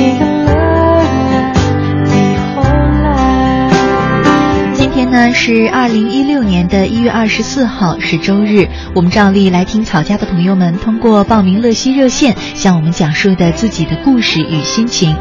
[0.00, 0.27] 今
[5.10, 8.68] 呢是二零一六年的一月二十四号，是周日。
[8.94, 15.16] 我们照例来听草家的朋友们通过报名乐西热线向我们讲述的自己的故事与心情。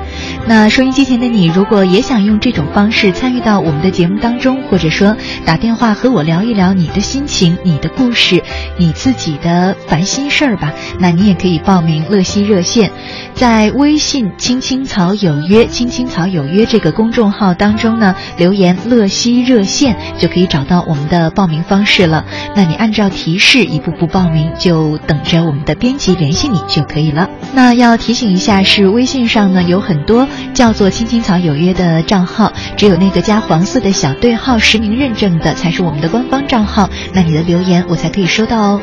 [0.46, 5.16] 那收音机前的你，如果也想用这种方式参与到我们的节目当中，或者说
[5.46, 8.44] 打电话和我聊一聊你的心情、你的故事、
[8.78, 12.92] 你自己的烦心事儿吧，那你也可以报名乐西热线，
[13.36, 19.77] 在微信“青青草有约”“青青草有约”这个公众号当中呢，留言“乐西热线”
[20.18, 22.26] 就可以找到我们的报名方式了。
[22.56, 27.30] 那你按照提示一步步报名，就等着我们的编辑联系你就可以了。
[27.54, 30.28] 那要提醒一下，是微信上呢有很多。
[30.54, 36.90] 叫做“青青草有约”的账号，只有那个加黄色的小对号实名认证的才是我们的官方账号。
[37.14, 38.82] 那你的留言我才可以收到哦。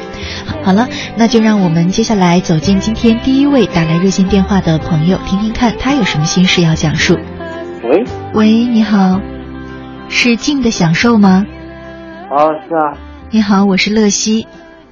[0.63, 7.19] 好了，那就让我们接下来走进今天第一位打来热线电话的朋友，听听看他有什么心事要讲述。
[7.83, 9.21] 喂喂，你好，
[10.09, 11.45] 是静的享受吗？
[12.31, 12.97] 哦，是啊。
[13.31, 14.47] 你好，我是乐西。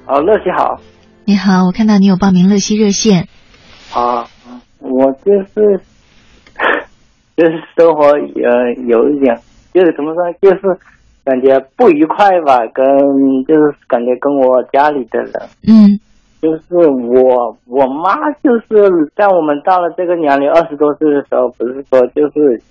[0.05, 0.79] 哦，乐西好。
[1.25, 3.27] 你好，我看到你有报名乐西热线。
[3.93, 4.25] 啊，
[4.79, 5.79] 我就是。
[7.35, 9.35] 就是生活呃有一点，
[9.73, 10.61] 就是怎么说，就是
[11.25, 12.85] 感觉不愉快吧，跟
[13.47, 15.33] 就是感觉跟我家里的人，
[15.67, 15.99] 嗯，
[16.39, 22.61] 就是我我妈就是在我们到了这个年龄二十多岁的时候，不是说就是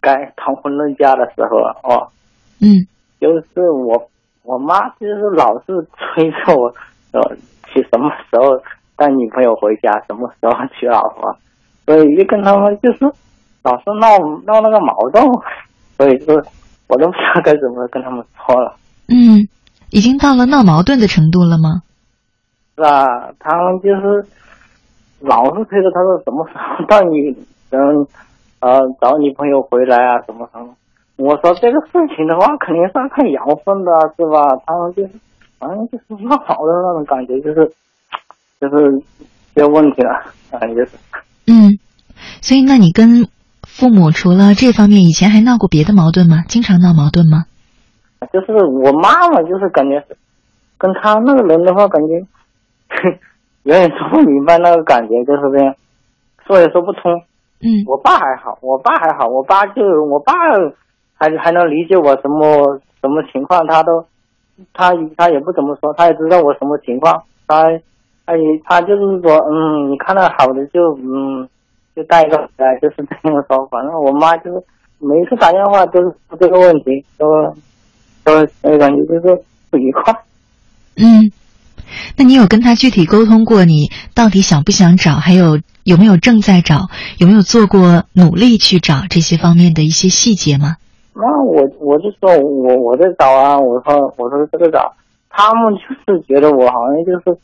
[0.00, 2.08] 该谈婚论嫁的时候了哦，
[2.60, 2.86] 嗯，
[3.20, 4.08] 就是我
[4.42, 6.72] 我妈就是老是催着我，
[7.12, 7.36] 呃，
[7.66, 8.60] 去什么时候
[8.96, 11.36] 带女朋友回家，什么时候娶老婆，
[11.86, 12.98] 所以就跟他们就是。
[13.64, 15.22] 老是闹闹那个矛盾，
[15.98, 16.48] 所以就是，
[16.86, 18.72] 我都不知道该怎么跟他们说了。
[19.08, 19.46] 嗯，
[19.90, 21.82] 已经到了闹矛盾的程度了吗？
[22.76, 24.24] 是啊，他们就是
[25.20, 27.36] 老是催着他说什么时候带你
[27.70, 28.06] 嗯
[28.60, 30.74] 呃找女朋友回来啊什么什么。
[31.16, 34.56] 我说这个事情的话，肯定是要看缘分的，是吧？
[34.66, 35.10] 他们就是
[35.58, 37.72] 反正就是闹好的那种感觉，就是
[38.60, 39.02] 就是
[39.54, 40.92] 有问题了，反正就是。
[41.46, 41.78] 嗯，
[42.40, 43.28] 所以那你跟。
[43.70, 46.42] 父母除了这方面，以前还闹过别的矛盾吗？
[46.48, 47.44] 经常闹矛盾吗？
[48.32, 50.02] 就是我妈妈，就是感觉
[50.78, 52.18] 跟他那个人的话，感觉
[53.62, 55.74] 有点说不明白那个感觉，就是这样，
[56.44, 57.22] 说也说不通。
[57.60, 60.32] 嗯，我爸还好，我爸还好，我爸就我爸
[61.14, 64.04] 还还能理解我什么什么情况，他都
[64.72, 67.64] 他他也不怎么说，他也知道我什么情况，他
[68.26, 71.48] 他也他就是说，嗯，你看到好的就嗯。
[71.96, 73.66] 就带一个回来，就是这样说。
[73.66, 74.62] 反正我妈就是
[75.00, 77.26] 每次打电话都是这个问题，都
[78.22, 80.14] 都感觉就是不愉快。
[80.94, 81.28] 嗯，
[82.16, 83.64] 那你有跟他具体沟通过？
[83.64, 85.16] 你到底想不想找？
[85.16, 86.88] 还有有没有正在找？
[87.18, 90.76] 有没有做过努力去找这些方面的一些细节吗？
[91.14, 94.92] 那我我就说我我在找啊，我说我说这个找，
[95.30, 97.38] 他们就是觉得我好像就是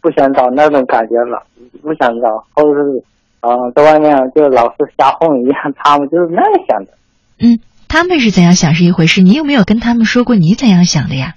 [0.00, 1.42] 不想找那种感觉了，
[1.82, 3.02] 不想找，或者是。
[3.40, 6.92] 嗯，在外面就老是瞎混一样，他们就是那样想的。
[7.38, 11.36] 嗯，他们是怎样想是一回事，你有没有跟他们说过你怎样想的呀？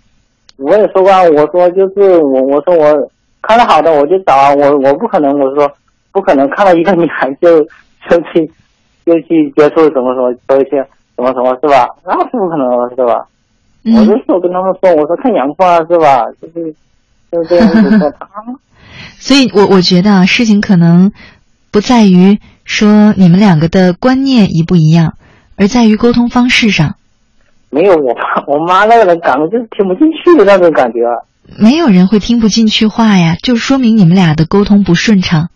[0.60, 3.12] 我也说过，我说就是我，我说我
[3.42, 5.70] 看到好的我就找，我我不可能，我说
[6.12, 7.62] 不可能看到一个女孩就
[8.10, 8.46] 就去
[9.06, 10.78] 就去接触什么什么说一些
[11.16, 11.88] 什么什么是吧？
[12.06, 13.26] 那是不可能的，是吧？
[13.86, 16.26] 我就说跟他们说，我说看阳光是吧？
[16.42, 16.74] 就是
[17.32, 18.28] 就是这样子说他。
[19.18, 21.12] 所以我我觉得啊，事情可能。
[21.72, 25.14] 不在于说你们两个的观念一不一样，
[25.56, 26.96] 而在于沟通方式上。
[27.70, 31.00] 没有我爸 我妈那个人感觉就是听不进去的那种感觉。
[31.58, 35.50] 没有人会听不进去话呀，就说明你们俩的沟通不顺畅。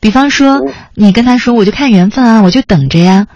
[0.00, 0.62] 比方说，
[0.94, 3.26] 你跟他说：“我就看缘分啊，我就等着呀。”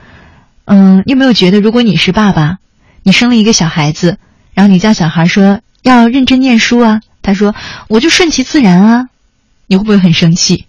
[0.66, 2.58] 嗯，有没有觉得，如果你是爸爸，
[3.02, 4.18] 你生了一个小孩子，
[4.54, 7.54] 然后你叫小孩说要认真念书啊，他说
[7.88, 9.08] ：“我就顺其自然啊。”
[9.66, 10.66] 你会不会很生气？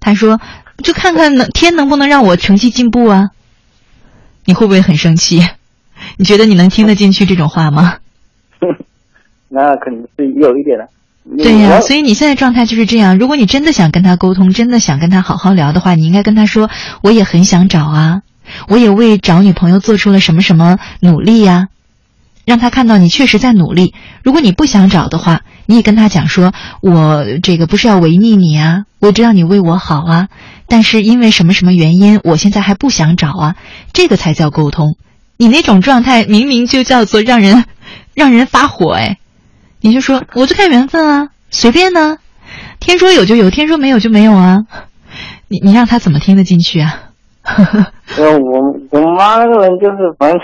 [0.00, 0.40] 他说
[0.82, 3.30] ：“就看看能天能不能让我成绩进步啊？
[4.46, 5.46] 你会不会很生气？
[6.16, 7.96] 你觉得你能听得进去这种话吗？”
[9.48, 10.88] 那肯定是有一点的。
[11.38, 13.18] 对呀、我所以你现在状态就是这样。
[13.18, 16.68] 如果你真的想跟他沟通，真的想跟他好好聊的话，你应该跟他说
[17.02, 18.20] ：“我也很想找啊，
[18.68, 21.68] 我也为找女朋友做出了什么什么努力呀、
[22.44, 23.94] 让他看到你确实在努力。
[24.22, 26.52] 如果你不想找的话，你也跟他讲说
[26.82, 30.28] ：“我这个不是要违逆你啊，我知道你为我好啊，
[30.68, 33.56] 但是因为什么什么原因，我现在还不想找啊。”
[33.94, 34.96] 这个才叫沟通。
[35.36, 37.64] 你那种状态明明就叫做让人
[38.14, 39.18] 让人发火哎。
[39.80, 42.18] 你就说我就看缘分啊，随便呢，
[42.80, 44.64] 天说有就有，天说没有就没有啊。
[45.48, 47.10] 你你让他怎么听得进去啊？
[47.42, 47.92] 呵 呵，
[48.38, 48.60] 我
[48.90, 50.40] 我妈那个人就是反正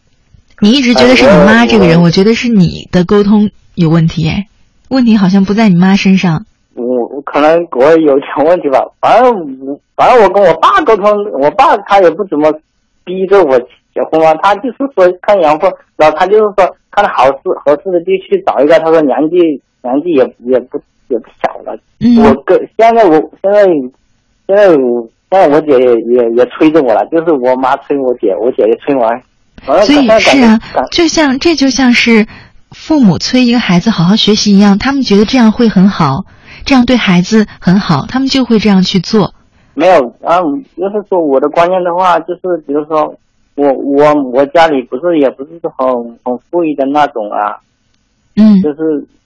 [0.60, 4.48] 你一直觉得是你妈这个人，我我觉得是你的沟通有问题哎，
[4.88, 6.46] 问题好像不在你妈身上。
[6.74, 9.30] 我我可能我有点问题吧，反正
[9.66, 11.06] 我反正我跟我爸沟通，
[11.42, 12.50] 我爸他也不怎么
[13.04, 13.60] 逼着我
[13.98, 19.36] 结婚吗，他就是说看缘分，然后他就是说看好适合适的就去找一个，他说年纪
[19.82, 22.22] 年纪也也不也不小了，嗯。
[22.22, 23.64] 我跟现在我现在
[24.46, 30.58] 现在我现在我姐也也也催着我了，就是我妈催我姐，我姐也催我，所以是啊，
[30.92, 32.26] 就像这就像是
[32.70, 36.24] 父母催一个孩子好好学习一样，他们觉得这样会很好，
[36.64, 39.34] 这样对孩子很好，他们就会这样去做。
[39.74, 39.94] 没有，
[40.24, 40.40] 啊，
[40.76, 43.14] 就是说我的观念的话，就是比如说
[43.58, 45.86] 我我我家里不是也不是很
[46.24, 47.58] 很富裕的那种啊，
[48.36, 48.62] 嗯。
[48.62, 48.78] 就是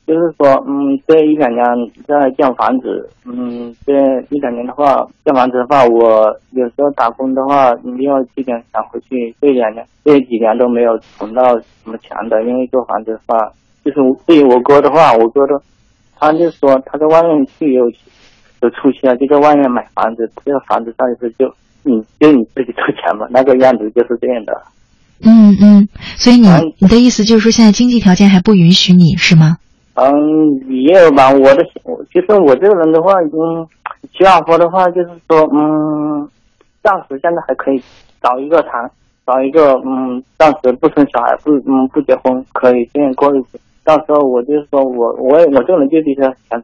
[0.05, 1.62] 就是说，嗯，这一两年
[2.08, 3.93] 在建房子，嗯，这
[4.31, 13.38] 一两年的话，建房子的话，我有时候打工的话，没有几点想回去，这两年这几年都没有存到什么钱的，因为做房子的话，
[13.85, 15.62] 就是对于我哥的话，我哥的，
[16.19, 17.85] 他就说他在外面去有
[18.61, 21.46] 有出息了，就在外面买房子，这个房子上一次就
[21.84, 24.62] 你就你自己出钱嘛，那个样子就是这样的。
[25.25, 29.56] 嗯嗯，所以你嗯你的意思就是说，现在经济条件还不允许你是吗？
[29.94, 30.11] 嗯，
[30.69, 31.31] 也有吧。
[31.31, 33.67] 我的，我其实我这个人的话，嗯，
[34.12, 36.29] 娶老婆的话，就是说，嗯，
[36.82, 37.81] 暂时现在还可以
[38.23, 38.90] 找一个谈，
[39.26, 43.61] 找一个，嗯，暂时不生小孩，不，嗯，不结婚，可以这样过日子。
[43.85, 46.61] 到时候我就是说我，我也我这个人就比较想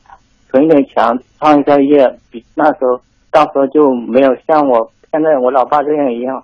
[0.51, 1.05] 存一点钱，
[1.39, 3.01] 创一下业，比那时候
[3.31, 6.43] 到时候就没有像我现在我老爸这样一样，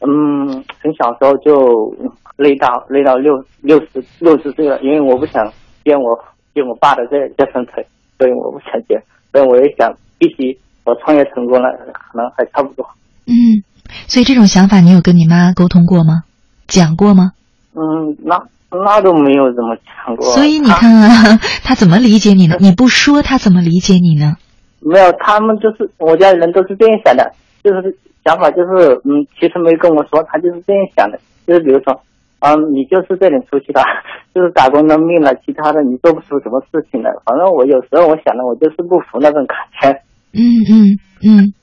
[0.00, 0.46] 嗯，
[0.82, 1.94] 从小时候就
[2.36, 5.44] 累到累到六六十六十岁了，因为我不想
[5.84, 6.18] 接我
[6.54, 7.86] 接我爸的这这双腿，
[8.18, 9.02] 所以我不想接，
[9.32, 12.86] 所以我也想必须我创业成功了，可能还差不多。
[13.26, 13.62] 嗯，
[14.06, 16.24] 所以这种想法你有跟你妈沟通过吗？
[16.66, 17.32] 讲过吗？
[17.74, 20.26] 嗯，那那都没有怎么讲过。
[20.26, 22.56] 所以你看啊， 他怎么理解你呢？
[22.60, 24.36] 你不说，他怎么理解你呢？
[24.80, 27.32] 没有，他们就是我家人都是这样想的，
[27.64, 31.98] 就是想法就是，嗯，其实没跟我说，他就是这样想的，就是比如说，
[32.40, 33.82] 嗯，你就是这点出息了，
[34.34, 37.10] 就是打工的命了，其他的你做不出什么事情来。
[37.24, 40.02] 反正我有时候我想的，我就是不服那种感觉。
[40.32, 41.54] 嗯嗯嗯，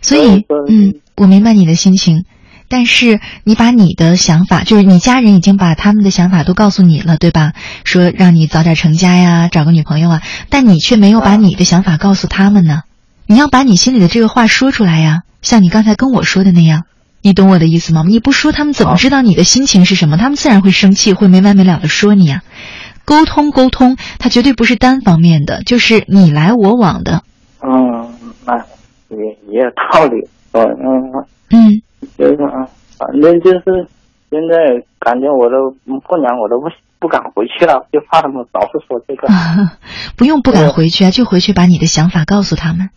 [0.00, 2.24] 所以嗯，我明白你的心情，
[2.68, 7.52] 但是你把你的想法，就是你家人已经把他们的想法都告诉你了，对吧？
[7.84, 12.82] 说让你早点成家呀，找个女朋友啊，但你却没有把啊你的想法告诉他们呢。
[13.26, 16.84] 你要把你心里的这个话说出来呀，像你刚才跟我说的那样。
[17.24, 18.02] 你懂我的意思吗？
[18.04, 20.16] 你不说，他们怎么知道你的心情是什么？
[20.16, 22.42] 他们自然会生气，会没完没了的说你啊。
[23.04, 27.22] 沟通沟通，它绝对不是单方面的，就是你来我往的。
[27.60, 28.12] 嗯，
[28.44, 28.56] 那
[29.10, 30.28] 也也有道理。
[30.50, 31.82] 嗯嗯，嗯
[32.18, 32.66] 就是啊，
[32.98, 33.86] 反正就是
[34.30, 36.66] 现在感觉我都过年我都不
[36.98, 39.28] 不敢回去了，就怕他们老是说这个。
[40.18, 42.90] 不用不敢回去啊，就回去把你的想法告诉他们。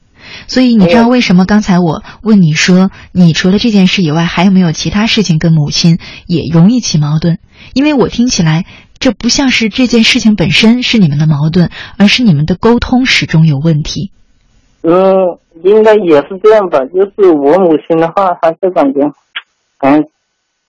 [0.47, 7.39] 所以你知道为什么刚才我问你说，你除了这件事以外，还有没有其他事情跟母亲也容易起矛盾？
[7.73, 8.65] 因为我听起来，
[8.99, 14.11] 这不像是这件事情本身是你们的矛盾，而是你们的沟通始终有问题。
[14.83, 16.79] 嗯，应该也是这样吧。
[16.85, 19.01] 就是我母亲的话，她就感觉，
[19.79, 20.05] 嗯，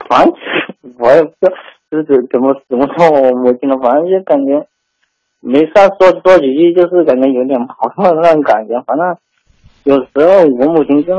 [0.08, 0.34] 反正
[0.98, 1.52] 我也不知道
[1.92, 4.66] 就是怎么怎么说我母亲的，反正就感觉
[5.42, 8.82] 没事说说几句，就是感觉有点矛盾那种感觉。
[8.88, 9.18] 反正
[9.86, 11.14] 有时候我母亲就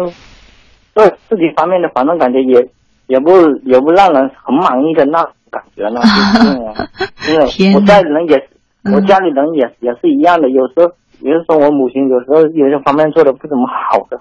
[0.94, 2.68] 对自己方面的，反正感觉也
[3.06, 3.30] 也不
[3.64, 6.00] 也不让人很满意的那种感觉呢。
[7.26, 8.48] 就是这样真的，我家里人也是，
[8.92, 10.48] 我嗯家里人也也是一样的。
[10.50, 14.20] 有时候，也是说我母亲有时候有些方面做的不怎么好的，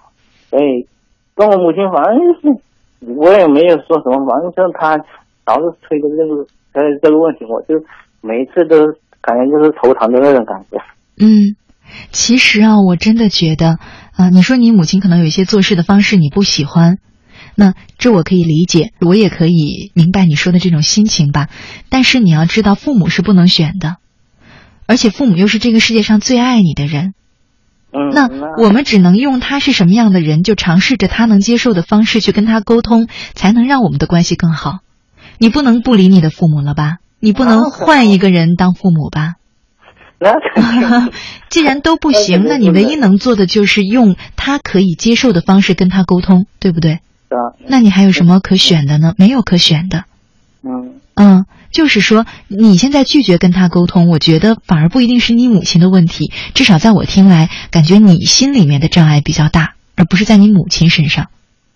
[0.50, 0.88] 所以
[1.36, 4.96] 跟我母亲反正就是我也没有说什么，反正就是她
[5.46, 7.76] 老是催着这个呃这个问题，我就
[8.22, 8.78] 每一次都
[9.22, 10.78] 感觉就是头疼的那种感觉。
[11.18, 11.56] 嗯，
[12.12, 13.78] 其实啊，我真的觉得，
[14.16, 16.98] 啊、你说你母亲可能有一些做事的方式你不喜欢，
[17.54, 21.50] 那这我可以理解，我也可以明白你说的这种心情吧。
[21.90, 23.98] 但是你要知道，父母是不能选的，
[24.86, 27.14] 而且父母又是这个世界上最爱你的人。
[27.92, 28.28] 嗯，那
[28.62, 34.80] 我们只能用他是什么样的人，就尝试着他能接受的方式去跟他沟通，才能让我们的关系更好。
[35.38, 36.98] 你不能不理你的父母了吧？
[37.20, 39.36] 你不能换一个人当父母吧？
[40.20, 40.32] 那
[41.50, 47.00] 既然都不行， 那你唯一能做的就是用他可以接受的方式跟他沟通，对不对？
[47.30, 49.14] 是啊，那你还有什么可选的呢？
[49.18, 50.06] 没有可选的。
[50.64, 61.28] 嗯嗯，就是说你现在拒绝跟他沟通，我觉得反而不一定是你母亲的问题，至少在我听来，感觉你心里面的障碍比较大，而不是在你母亲身上。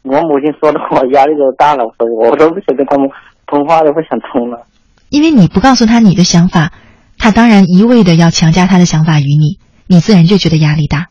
[0.03, 3.10] 我母亲说的我压力都大了，所以我都不想跟他们
[3.48, 4.65] 通话，都不想通了。
[5.10, 6.72] 因为你不告诉他你的想法，
[7.19, 11.07] 他当然一味的要强加他的想法于你，你自然就觉得压力大。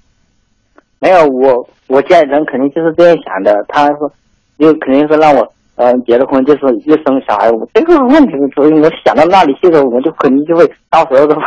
[0.99, 3.55] 没有我，我家里人肯定就是这样想的。
[3.69, 4.11] 他说，
[4.59, 5.47] 就肯定是让我，
[5.77, 7.49] 呃，结了婚就是又生小孩。
[7.53, 11.43] 我这个问题，所以我想到那里去了，我就肯定就会到时候的话，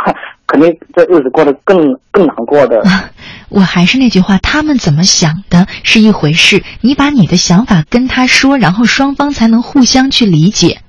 [0.47, 1.77] 肯定这日子过得更
[2.11, 2.81] 更难过的。
[3.49, 10.79] 我还是那句话，他们怎么想的是一回事，你把你的想法跟他说，然后双方才能互相去理解，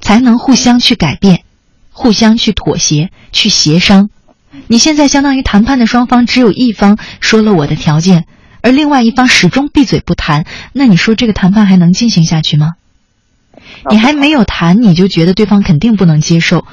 [0.00, 1.44] 才能互相去改变，
[2.00, 4.08] 互相去妥协，去协商。
[4.68, 8.24] 你现在相当于谈判的双方只有一方说了我的条件，
[8.62, 12.72] 而另外一方始终闭嘴不谈，那你说这个谈判还能进行下去吗？
[13.90, 16.64] 你还没有谈，你就觉得对方肯定不能接受，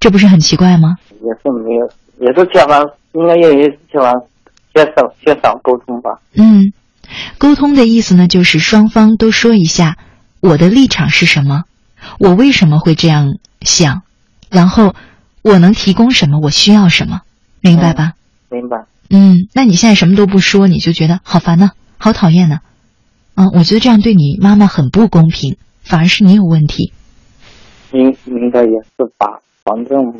[0.00, 0.96] 这不是很奇怪吗？
[1.22, 1.90] 也是没有，
[2.20, 2.78] 也是缺乏，
[3.14, 4.12] 应该也也是缺乏，
[4.74, 6.20] 缺少缺少沟通吧。
[6.34, 6.74] 嗯，
[7.38, 9.96] 沟通的意思呢，就是双方都说一下
[10.40, 11.64] 我的立场是什么，
[12.18, 14.02] 我为什么会这样想，
[14.52, 14.94] 然后
[15.42, 17.22] 我能提供什么，我需要什么，
[17.60, 18.12] 明白吧？
[18.50, 18.84] 明白。
[19.10, 22.60] 嗯，那你现在什么都不说，你就觉得好烦呢，好讨厌呢。
[23.34, 26.92] 嗯，我觉得这样对你妈妈很不公平，反而是你有问题。
[27.92, 30.12] 应应该也是吧，反正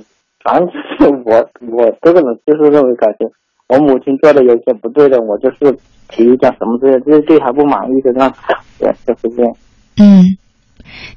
[0.42, 1.36] 反正就是我
[1.74, 3.30] 我这个人就是认为感觉
[3.68, 9.54] 我母亲做的有些不对的，我就是提一下什么之类的，就是对她不满意的那种感觉，就是这样。
[9.98, 10.24] 嗯，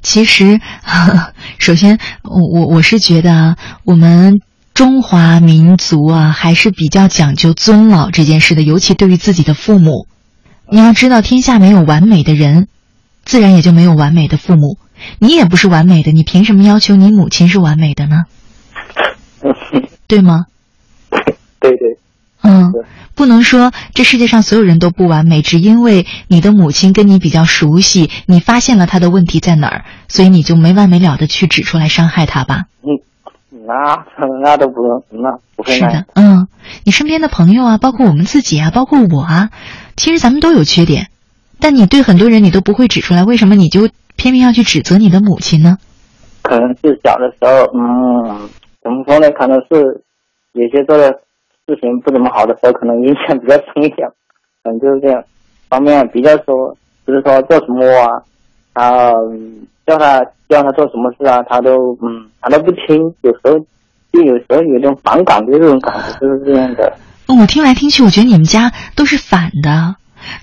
[0.01, 0.59] 其实，
[1.59, 4.41] 首先，我我我是觉得啊，我们
[4.73, 10.07] 中华民族啊，还是比较讲究尊老这件事的，尤其对于自己的父母。
[10.69, 12.67] 你要知道，天下没有完美的人，
[13.23, 14.77] 自然也就没有完美的父母。
[15.19, 18.23] 你也不是完美的，你凭什么要求你母亲是完美的呢？
[20.07, 20.45] 对吗？
[21.59, 21.97] 对对，
[22.45, 22.73] 嗯，
[23.15, 32.65] 不能说这世界上所有人都不完美，只因为你的母亲跟你比较熟悉，你发现了她的问题在哪儿，所以你就没完没了的去指出来伤害她吧？
[32.83, 32.99] 嗯
[33.67, 34.05] 那
[34.43, 36.47] 那都不用，那不会是的，嗯，
[36.83, 39.49] 你身边的朋友啊，包括我们自己啊，包括我啊，
[39.95, 41.07] 其实咱们都有缺点，
[41.59, 45.77] 但你对很多人你都不会指出来，为什么你就偏偏要去指责你的母亲呢？
[46.43, 48.49] 可能是小的时候，嗯，
[48.83, 49.31] 怎么说呢？
[49.31, 50.03] 可能是
[50.53, 51.21] 有些做的
[51.67, 54.07] 事情不怎么好的时候，可能影响比较深一点，
[54.63, 55.23] 可能就是这样。
[55.67, 56.75] 方面比较说，
[57.07, 58.21] 就是说做什么啊，
[58.73, 63.57] 啊，嗯叫他叫他做什么事啊，他都嗯，他都不听，有时候
[64.13, 66.93] 就有时候有点反感的这种感觉，就是这样的。
[67.27, 69.95] 我听来听去，我觉得你们家都是反的，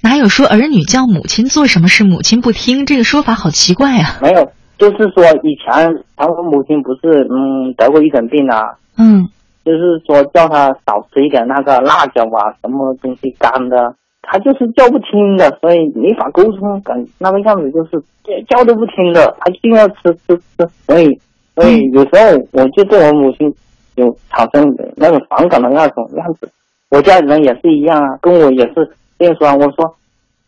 [0.02, 4.18] 哪有说儿女叫母亲做什么事，母亲不听这个说法，好奇怪啊！
[4.20, 9.28] 没有，就是说以前他我母亲不是嗯得过一种病啊，嗯
[9.64, 21.18] 就是说叫他少吃一点那个辣椒啊，什么东西干的，他就是叫不听的，所以没法沟通，感那个样子就是叫叫都不听的，他一定要吃吃吃，所以
[21.54, 23.52] 所以有时候我就对我母亲
[23.96, 26.50] 有产生那种反感的那种样子，
[26.90, 29.94] 我家里人也是一样啊，跟我也是这样说啊，我说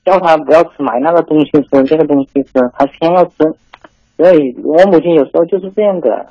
[0.05, 3.33] 叫他不要吃买那个东西吃，这个东西吃，他偏要吃，
[4.17, 6.27] 所以我母亲有时候就是这样的。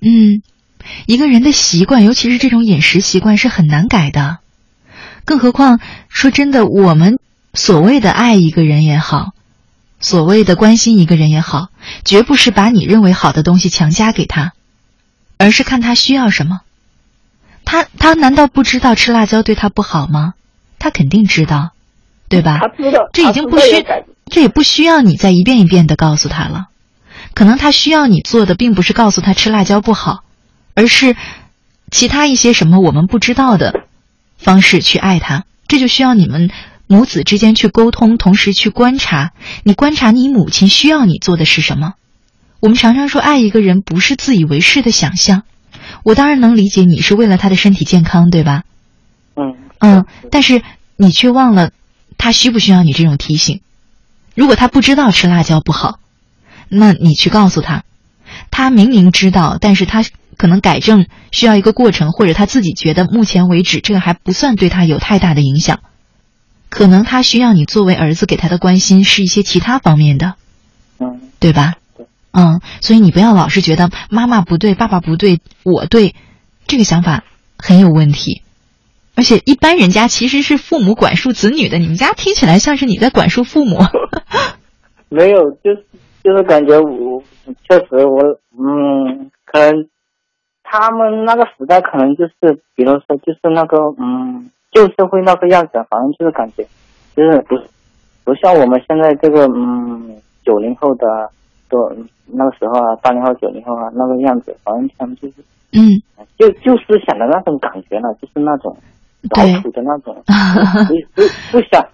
[0.00, 0.40] 嗯，
[1.06, 4.38] 一个人的习惯，尤其是这种饮食习惯，是很难改的。
[5.24, 7.18] 更何况，说真的，我们
[7.54, 9.32] 所谓的爱一个人也好，
[10.00, 11.68] 所谓的关心一个人也好，
[12.04, 14.52] 绝不是把你认为好的东西强加给他，
[15.36, 16.60] 而是看他需要什么。
[17.64, 20.32] 他他难道不知道吃辣椒对他不好吗？
[20.78, 21.72] 他肯定知道，
[22.28, 22.58] 对吧？
[22.58, 23.84] 他知道，这已经不需
[24.30, 26.68] 这也不需要你再一遍一遍的告诉他了。
[27.34, 30.20] 可能他需要你做的，并不是告诉他吃辣椒不好，
[30.78, 31.16] 而是
[31.90, 33.82] 其他一些什么我们不知道的
[34.36, 35.44] 方式去爱他。
[35.66, 36.52] 这就需要你们
[36.86, 39.32] 母子之间去沟通，同时去观察。
[39.64, 41.94] 你观察你母亲需要你做的是什么？
[42.60, 45.42] 我们常常说，爱一个人不是自以为是的想象。
[46.04, 48.62] 我当然能理解你是为了他的身体健康，对吧？
[49.34, 50.62] 嗯嗯，但是
[50.94, 51.72] 你却忘了，
[52.18, 53.62] 他需不需要你这种提醒？
[54.36, 55.98] 如果他不知道吃辣椒不好，
[56.68, 57.82] 那你去告诉他，
[58.52, 60.04] 他明明知道，但是他
[60.38, 65.80] 可能改正需要一个过程，或者他自己觉得目前为止这个还不算对他有太大的影响，
[66.70, 70.34] 可能他需要你作为儿子给他的关心是一些其他方面的，
[70.98, 71.74] 嗯，对吧？
[72.30, 76.14] 嗯，所以你不要老是觉得妈妈不对，爸爸不对，我对，
[76.66, 77.24] 这个想法
[77.58, 78.42] 很有问题。
[79.16, 83.78] 而且一般人家其实是父母管束子女的，你们家听起来像是你在管束父母。
[85.10, 85.86] 没有，就是
[86.22, 87.24] 就是感觉我
[87.68, 89.72] 确实我嗯，可能
[90.70, 96.66] 他们那个时代可能就是，比如说就是那个嗯旧社会那个样子，反正就是感觉
[97.16, 97.56] 就是不
[98.24, 101.06] 不像我们现在这个嗯九零后的
[101.70, 101.90] 都
[102.26, 105.34] 那个时候啊，八零后九零后啊那个样子，反正他们就是
[105.72, 105.88] 嗯
[106.38, 108.76] 就就是想的那种感觉了，就是那种
[109.34, 110.14] 老土的那种，
[110.86, 111.84] 不不不想。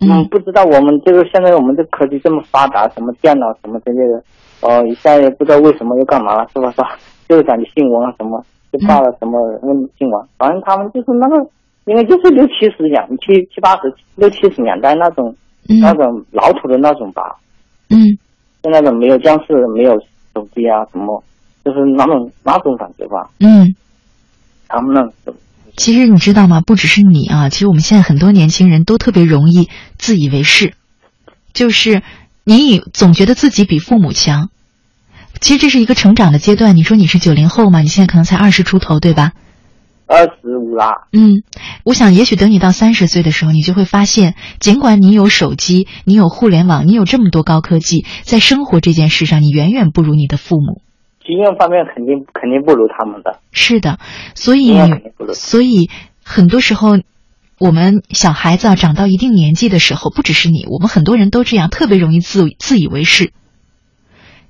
[0.00, 4.22] 嗯，不知道我们这个现在我们这科技这么发达，什么电脑什么之类的，
[4.60, 6.70] 哦，一下也不知道为什么又干嘛了，是吧？
[6.72, 6.98] 是吧？
[7.28, 11.36] 就是感觉新闻啊什么，就报了什么问新闻，反正他们就是那个，
[11.86, 17.36] 应该就是六七十年、七七八十、六七十年代那种那种老土的那种吧。
[17.90, 18.18] 嗯。
[18.62, 19.92] 就那种没有僵尸，没有
[20.34, 21.22] 手机啊什么，
[21.64, 23.30] 就是那种那种感觉吧。
[23.40, 23.74] 嗯。
[24.68, 25.34] 他们那种。
[25.76, 26.62] 其实你知道吗？
[26.66, 29.68] 不只是你啊，其实我们现在很多年轻人都特别容易
[29.98, 30.74] 自以为是，
[31.52, 32.02] 就是
[32.44, 34.48] 你以总觉得自己比父母强。
[35.40, 36.76] 其实这是一个成长的阶段。
[36.76, 37.80] 你说你是九零后嘛？
[37.80, 39.32] 你现在可能才二十出头，对吧？
[40.06, 41.08] 二十五啦。
[41.12, 41.42] 嗯，
[41.84, 50.80] 我想也许等你到三十岁的时候，你就会发现，尽管你有手机，你有互联网，你有这么多高科技，在生活这件事上，你远远不如你的父母。
[51.26, 53.40] 经验方面肯定肯定不如他们的。
[53.50, 53.98] 是的，
[54.36, 54.78] 所以
[55.34, 55.90] 所以
[56.22, 56.98] 很多时候，
[57.58, 63.32] 我们小孩子啊长到一定年纪的时候，不只是你，我们很多人都这样，特别容易自自以为是。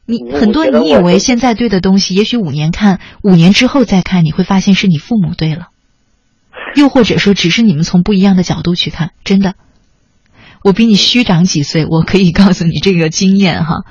[0.07, 5.67] 你很多你以为现在对的东西，也许五年看，五年之后再看，你会发现是你父母对了。
[6.77, 9.55] 又或者说，只是你们从不一样的角度去看，真的。
[10.63, 13.85] 我比你虚长几岁，我可以告诉你这个经验哈，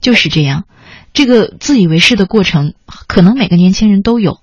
[0.00, 0.64] 就是这样。
[1.12, 2.74] 这个自以为是的过程，
[3.06, 4.40] 可能每个年轻人都有，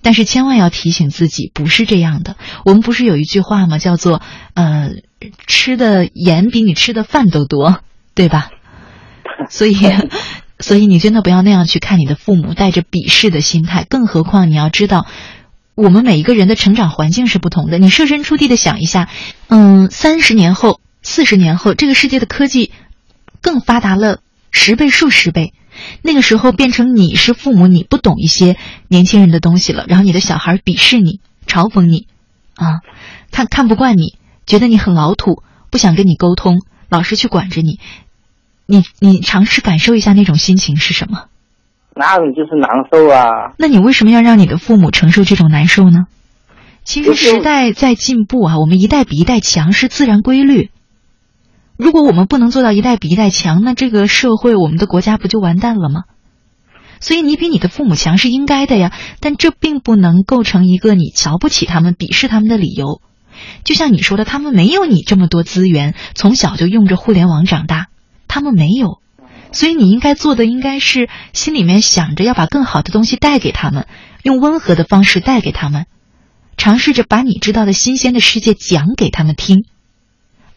[0.00, 2.36] 但是千万要提醒自己，不是这样的。
[2.64, 3.78] 我们不是有一句话吗？
[3.78, 4.22] 叫做
[4.54, 4.90] “呃，
[5.46, 7.80] 吃的盐比你吃的饭都多”，
[8.14, 8.50] 对吧？
[9.50, 9.76] 所以，
[10.58, 13.84] 所以你真的不要那样去看你的父母，带着鄙视的心态。
[13.88, 15.06] 更何况你要知道，
[15.74, 17.78] 我们每一个人的成长环境是不同的。
[17.78, 19.08] 你设身处地的想一下，
[19.48, 22.70] 嗯，三十年后、四十年后，这个世界的科技
[23.40, 25.52] 更发达了十倍、数十倍。
[26.02, 28.56] 那个时候变成你是父母，你不懂一些
[28.88, 32.06] 年轻人的东西了，然后你的小孩鄙视你、嘲讽你，
[32.54, 32.80] 啊，
[33.30, 37.80] 看看不惯你，觉得你很老土，不想跟你沟通，老是去管着你，
[38.72, 41.26] 你你尝试感受一下那种心情是什么？
[41.94, 43.52] 那种就是难受啊。
[43.58, 46.06] 那你为什么要让你的父母承受这种难受呢？
[46.82, 50.70] 其实时代在进步啊，我们一代比一代强是自然规律。
[51.76, 56.04] 如果我们不能做到一代比一代强，那这个社会、我们的国家不就完蛋了吗？
[56.98, 63.02] 所以你比你的父母强是应该的呀，但这并不能构成一个你瞧不起他们、鄙视他们的理由。
[63.64, 67.88] 就像你说的，他们没有你这么多资源，从小就用着互联网长大，
[68.32, 68.98] 他们没有，
[69.52, 73.86] 所以你应该做的应该是心里面想着要把更好的东西带给他们，
[74.22, 75.84] 用温和的方式带给他们，
[76.56, 79.66] 尝试着把你知道的新鲜的世界讲给他们听，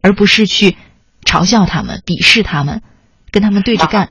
[0.01, 0.77] 而不是去。
[1.25, 2.83] 嘲笑他们，鄙视他们，
[3.31, 4.09] 跟他们对着干。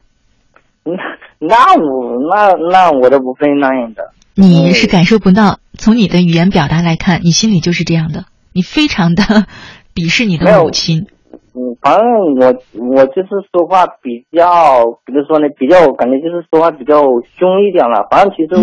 [0.82, 0.92] 那
[1.38, 4.12] 那我那那我都不会那样的。
[4.34, 8.24] 你是感受不到，从你的语言表达来看，你心里就是这样的。
[8.52, 9.46] 你非常的
[9.94, 11.06] 鄙视你的母亲。
[11.54, 12.04] 嗯，反正
[12.36, 17.02] 我我就是说话比较，比如说呢，比较感觉就是说话比较
[17.38, 18.06] 凶一点了。
[18.10, 18.54] 反正其实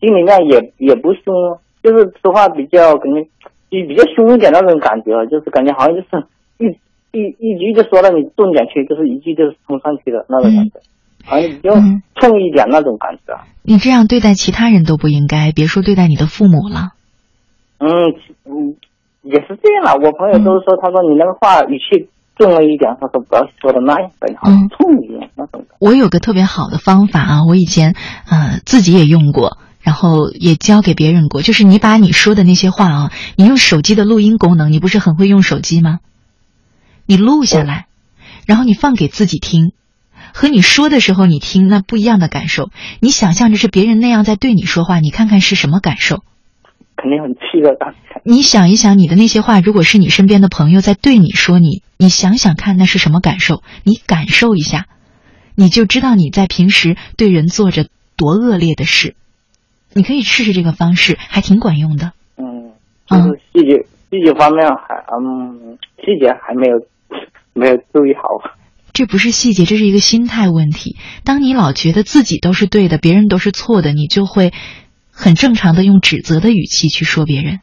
[0.00, 1.34] 心里面也也不凶，
[1.82, 3.26] 就是说话比较感觉
[3.68, 6.26] 比比较凶一点那种感觉，就是感觉好像就是
[6.58, 6.78] 一。
[7.12, 10.80] 一一句就说到，你重点去，就是一句就是冲上去的那种感觉，
[11.24, 11.74] 好像比较
[12.20, 13.36] 冲一点那种感觉。
[13.62, 16.92] 你这样对待其他人都不应该，别说对待你的父母了。
[17.78, 18.76] 嗯嗯，
[19.22, 19.94] 也是这样了。
[19.94, 25.64] 我朋友都是说，他说你那个话语气重了一点，他说不要说的那样，好像冲一点那种。
[25.78, 27.94] 我有个特别好的方法啊，我以前
[28.28, 36.00] 呃自己也用过，然后也教给别人过，就是你把你说的那些话啊，你用手机的录音功能，你不是很会用手机吗？
[37.06, 37.86] 你录下来，
[38.46, 39.72] 然后你放给自己听，
[40.32, 42.70] 和你说的时候你听那不一样的感受。
[43.00, 46.22] 你想象着是别人那样在对你说话，你看看是什么感受？
[47.00, 47.94] 肯定很气的。
[48.22, 53.62] 你想一想，你的那些话，如果是你身边的朋友在对你说，你你想想看那是什么感受？
[53.84, 54.86] 你感受一下，
[55.54, 57.86] 你就知道你在平时对人做着
[58.16, 59.14] 多恶劣的事。
[59.92, 62.12] 你可以试试这个方式，还挺管用的。
[62.36, 62.72] 嗯，
[63.06, 66.86] 就是细节细节方面还嗯细节还没有
[67.54, 68.52] 没有注意好。
[68.92, 70.96] 这不是细节，这是一个心态问题。
[71.24, 74.52] 当你老觉得自己都是对的，别人都是错的，你就会
[75.20, 77.60] 很正常的用指责的语气去说别人。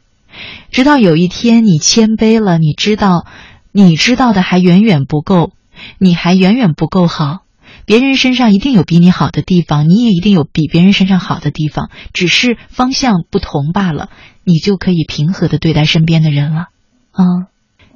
[0.70, 3.26] 直到有一天你谦卑了，你知道，
[3.72, 5.52] 你知道的还远远不够，
[5.98, 7.40] 你还远远不够好。
[7.86, 14.10] 别人身上一定有比你好的地方，你也一定有比别人身上好的地方，只是方向不同罢了。
[14.44, 16.68] 你就可以平和的对待身边的人了。
[17.12, 17.26] 啊。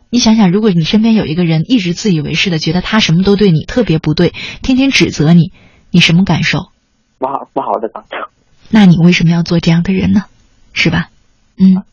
[0.10, 5.54] 你想想，如果你身边有一个人一直自以为是的，觉得他什么都对你特别不对，天天指责你，
[5.92, 6.72] 你什么感受？
[7.20, 8.18] 不好不好的感受。
[8.72, 10.26] 那你为什么要做这样的人呢？
[10.74, 11.10] 是吧？
[11.58, 11.84] 嗯。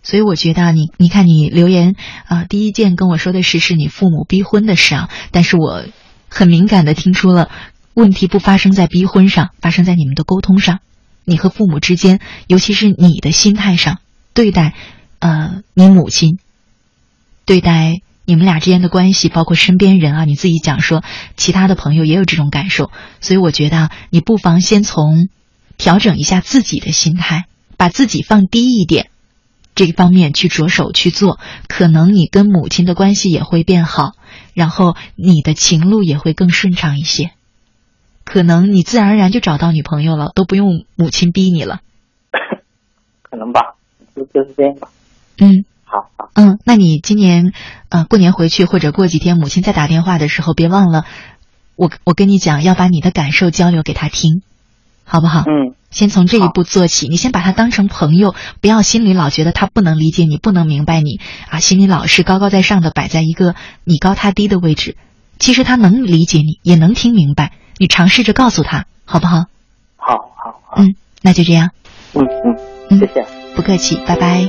[0.00, 5.84] 所以我觉得你，你看你留言啊，第一件跟我说的是是你父母逼婚的事啊，但是我
[6.28, 7.50] 很敏感的听出了
[7.94, 10.78] 问题不发生在逼婚上，发生在你们的沟通上，
[11.24, 13.98] 你和父母之间，尤其是你的心态上
[14.34, 14.72] 对待
[15.18, 16.38] 呃你母亲。
[17.44, 21.02] 对待你们俩之间的关系，包括身边人啊，你自己讲说，
[21.36, 25.28] 其他的朋友也有这种感受，所以我觉得你不妨先从
[25.78, 27.46] 调整一下自己的心态，
[27.78, 29.08] 把自己放低一点，
[29.74, 31.38] 这方面去着手去做，
[31.68, 34.12] 可能你跟母亲的关系也会变好，
[34.52, 37.30] 然后你的情路也会更顺畅一些，
[38.24, 41.80] 可能你自然而然就找到女朋友了，都不用母亲逼你了，
[43.22, 43.76] 可能吧，
[44.14, 44.90] 就就是这样吧，
[45.38, 45.64] 嗯。
[45.90, 47.54] 好好，嗯，那你今年，
[47.88, 51.06] 呃，过年回去或者过几天，母亲再打电话的时候，别忘了，
[51.76, 54.42] 我我跟你讲，要把你的感受交流给她听，
[55.08, 55.40] 好不好？
[55.46, 61.18] 嗯，先从这一步做起，你先把他当成朋友，不要心里老觉得他不能理解你，不能明白你
[61.48, 64.96] 啊，心里老是高高在上的摆在一个你高他低的位置，
[65.38, 69.46] 其实他能理解你，也能听明白，你尝试着告诉他，好不好？
[69.96, 71.70] 好好好，嗯，那就这样，
[72.12, 72.26] 嗯
[72.90, 74.48] 嗯，谢谢，不客气，拜拜。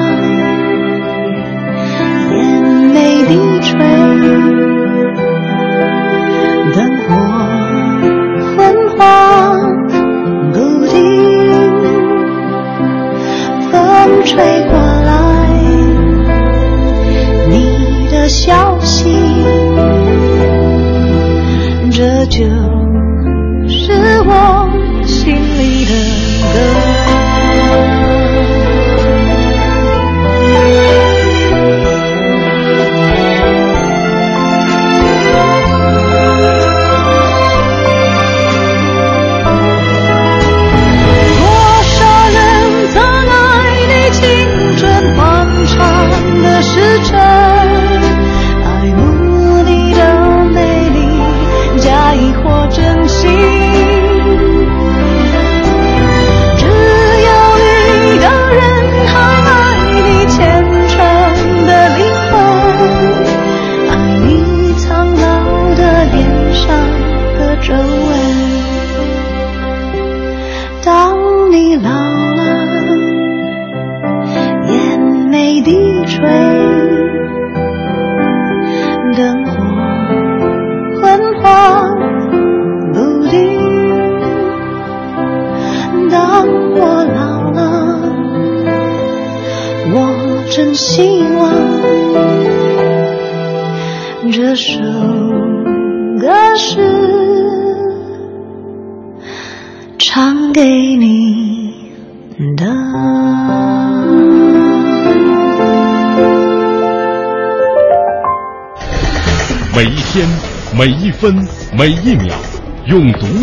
[3.27, 4.00] 低垂，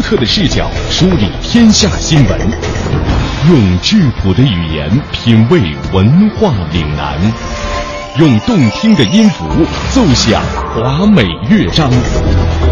[0.09, 2.41] 用独特的视角梳理天下新闻，
[3.51, 5.61] 用质朴的语言品味
[5.93, 7.19] 文化岭南，
[8.19, 9.47] 用动听的音符
[9.91, 10.43] 奏响
[10.75, 11.91] 华美乐章。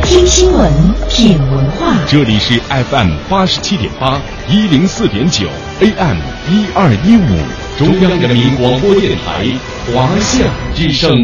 [0.03, 0.73] 听新闻，
[1.11, 1.95] 品文化。
[2.07, 4.19] 这里是 FM 八十七点八，
[4.49, 5.47] 一零四点九
[5.81, 6.17] ，AM
[6.49, 9.45] 一二一五，中央人民广播电台
[9.93, 11.15] 华夏之声。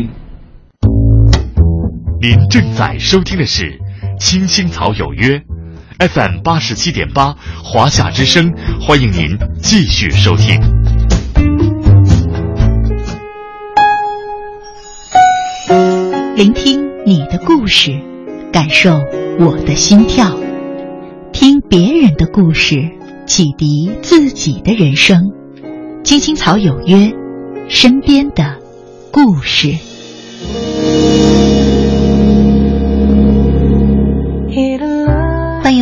[2.21, 3.81] 您正在收听的是
[4.21, 5.39] 《青青草有约》
[6.09, 10.61] ，FM 八十七点八，华夏之声，欢迎您继续收听。
[16.35, 17.93] 聆听你的故事，
[18.53, 18.99] 感受
[19.39, 20.37] 我的心跳，
[21.33, 22.91] 听别人的故事，
[23.27, 25.21] 启迪自己的人生。
[26.03, 27.13] 青青草有约，
[27.69, 28.59] 身边的
[29.13, 29.77] 故事。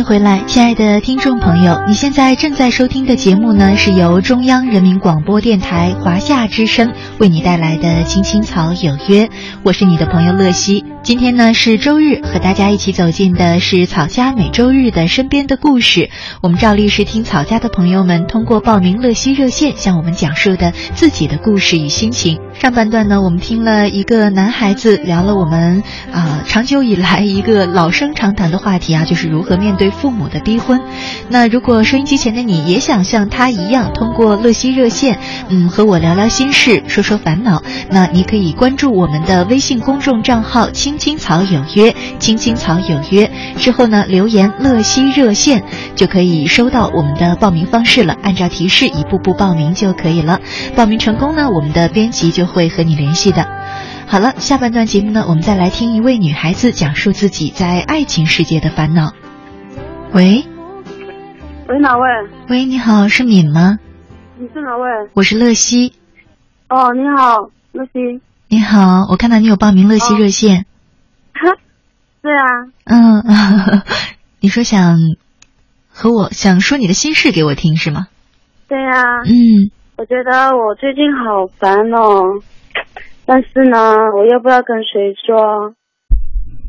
[0.03, 9.25] 回来，亲爱的听众朋友，你现在正在收听的节目呢，是由中央人民广播电台华夏之声为你带来的《青青草有约》，
[9.63, 10.85] 我是你的朋友乐西。
[11.03, 16.09] 今天呢是周日，和大家一起走进的是草家每周日的身边的故事。
[16.41, 22.39] 我们照例是听草家的朋友们通过报名乐西热线向我们讲述的自己的故事与心情。
[22.61, 25.81] 上半段呢，我们听了一个男孩子聊了我们
[26.13, 30.79] 啊、长久以来一个老生常谈的话题啊，就是如何面对父母的逼婚。
[31.27, 35.17] 那如果收音机前的你也想像他一样，通过乐西热线，
[35.49, 45.63] 嗯，和我聊聊心事，说说烦恼，那你可以关注我们的微信公众账号“青青草有约”，“青青草有约”之后呢，留言“乐西热线”
[45.97, 50.39] 就可以收到我们的报名方式了，按照提示一步步报名就可以了。
[50.75, 53.47] 报名成功呢，我们的编辑就会和你联系的。
[54.07, 59.13] 好了，下半段节目呢，我们再来听一位女孩子讲述自己在爱情世界的烦恼。
[60.13, 60.45] 喂
[61.69, 62.07] 喂，哪位？
[62.49, 63.79] 喂，你好，是敏吗？
[64.37, 65.09] 你是哪位？
[65.13, 65.93] 我是乐西。
[66.67, 68.21] 哦，你好，乐西。
[68.49, 70.65] 你好，我看到你有报名乐西热线。
[71.33, 71.55] 哈，
[72.21, 72.43] 对啊，
[72.83, 73.81] 嗯，
[74.41, 74.97] 你说想
[75.89, 78.07] 和我想说你的心事给我听是吗？
[78.67, 79.21] 对啊。
[79.23, 82.41] 嗯，我觉得我最近好烦哦，
[83.25, 83.77] 但是呢，
[84.15, 85.75] 我又不知道跟谁说。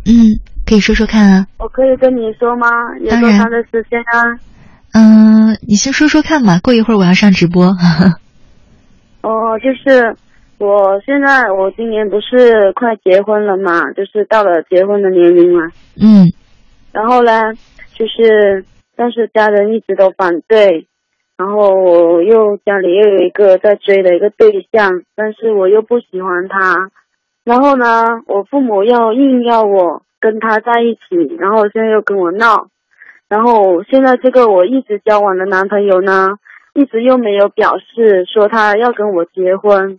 [0.04, 1.46] 嗯，可以说说看啊。
[1.58, 2.68] 我可以跟你说吗？
[3.00, 4.38] 有多长的时间啊？
[4.92, 6.58] 嗯，你先说说看吧。
[6.62, 7.64] 过一会儿我要上直播。
[9.22, 10.14] 哦，就是
[10.58, 15.70] 我现在我今年不是快结婚了嘛，就是到了结婚的年龄嘛。
[15.96, 16.30] 嗯
[16.92, 17.54] 然后呢，
[17.94, 20.86] 就是但是家人一直都反对，
[21.36, 26.90] 然后我又家里又有一个在追的一个对象，但是我又不喜欢他，
[27.44, 32.68] 然后呢，我父母要硬要我跟他在一起，然后现在又跟我闹，
[33.28, 36.36] 然后现在这个我一直交往的男朋友呢，
[36.74, 39.98] 一直又没有表示说他要跟我结婚，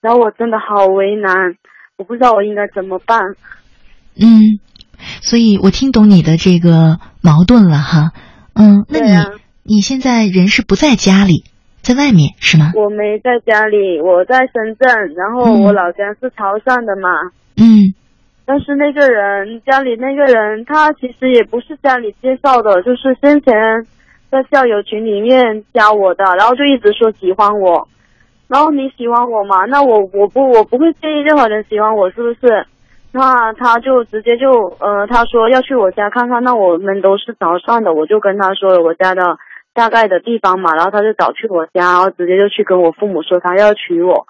[0.00, 1.54] 然后我真的好为难，
[1.96, 3.36] 我不知道我应该怎么办。
[4.16, 4.58] 嗯，
[5.20, 8.10] 所以我听懂你的这个矛盾了哈。
[8.54, 9.30] 嗯，那你、啊
[9.64, 11.44] 你现在人是不在家里，
[11.82, 12.72] 在外面是吗？
[12.74, 17.08] 我没在家里，我在深圳，然后嗯我老家是潮汕的嘛。
[17.56, 17.94] 嗯
[18.44, 23.54] 但是那个人家里那个人，他其实也不是家里介绍的，就是先前
[24.30, 27.86] 在校友群里面加我的，然后就一直说喜欢我。
[28.48, 29.64] 然后你喜欢我嘛？
[29.66, 32.66] 那我我不我不会介意任何人喜欢我，是不是？
[33.12, 39.38] 那他就直接就呃，他说要去我家看看，那我们都是潮汕的，我就跟他说了我家的
[39.74, 44.26] 大概的地方嘛，然后他就找去我家，然后直接就去跟我父母说他要娶我。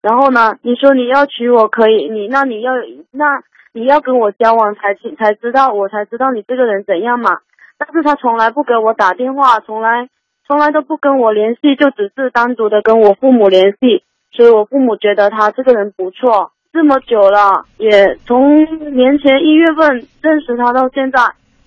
[0.00, 2.72] 然后呢，你说你要娶我可以，你那你要
[3.12, 7.38] 那你要跟我交往才才知道我才知道你这个人怎样嘛。
[7.78, 10.08] 但是他从来不给我打电话，从来
[10.46, 16.52] 从来都不跟我联系，就只是单独的跟我父母联系，所以我父母觉得他这个人不错。
[16.72, 21.20] 这么久了，也从年前一月份认识他到现在，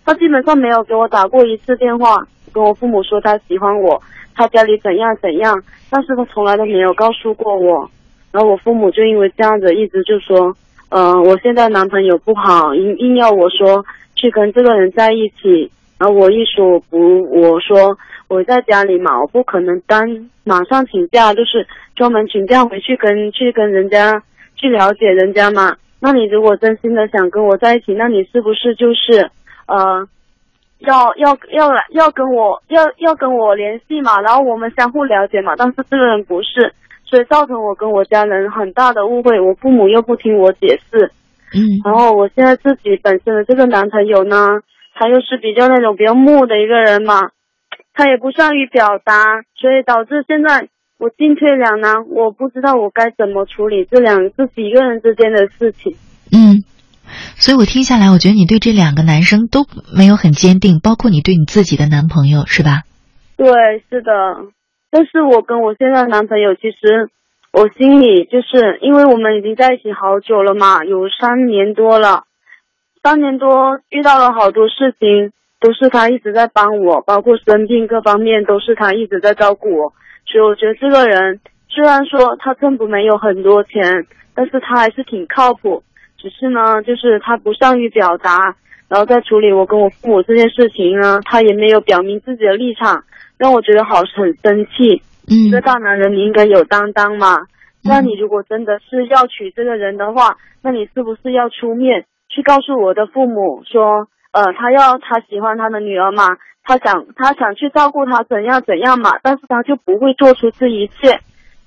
[0.04, 4.02] 他基本上没有给我打过一次电话，跟我父母说他喜欢我，
[4.34, 7.92] 他家里怎样怎样，但是他从来都没有告诉过我。
[8.32, 10.56] 然后我父母就因为这样子，一直就说，
[10.88, 15.70] 嗯、我现在男朋友不好，硬硬要我说去跟这个人在一起。
[15.98, 17.98] 然后我一说我不，我说
[18.30, 24.22] 我在家里嘛，我不可能单马上请假，就是专门请假回去跟去跟人家
[24.56, 25.76] 去了解人家嘛。
[26.02, 29.30] 那你如果真心的想跟我在一起，那你是不是就是
[29.68, 30.06] 呃
[30.86, 36.74] 要要要来要跟我要要跟我联系嘛，然后我们相互了解嘛，但是这个人不是，
[37.06, 41.12] 所以造成我跟我家人很大的误会，我父母又不听我解释，
[41.54, 44.62] 嗯然后我现在自己本身的这个男朋友呢，
[44.94, 47.30] 他又是比较那种比较木的一个人嘛，
[47.94, 50.68] 他也不善于表达，所以导致现在
[50.98, 55.94] 我进退两难，我不知道我该怎么处理这两自己一个人之间的事情。
[56.32, 56.64] 嗯，
[57.36, 62.84] 所以我听下来，我觉得你对这两个男生都没有很坚定，包括你对你自己的男朋友，是吧？
[63.38, 63.48] 对，
[63.90, 64.12] 是的，
[64.90, 67.10] 但是我跟我现在的男朋友，其实
[67.52, 72.24] 我心里就是因为我们已经在一起好久了嘛，有三年多了，
[73.04, 79.94] 三年多遇到了好多事情，都是他一直在帮我，包括生病各方面都是他一直在照顾我，
[80.26, 85.84] 所以我觉得这个人虽然说他挣不没有很多钱，但是他还是挺靠谱，
[86.18, 88.56] 只是呢，就是他不善于表达。
[88.88, 93.04] 然后在处理我跟我父母这件事情呢，他也没有表明自己的立场，
[93.36, 95.02] 让我觉得好很生气。
[95.28, 97.48] 一个嗯大男人，你应该有担当嘛。
[97.84, 111.20] 那你如果真的是要娶这个人的话，那你是不是要出面去告诉我的父母说，呃，他要他喜欢他的女儿嘛，他想他想去照顾她怎样怎样嘛，但是他就不会做出这一切，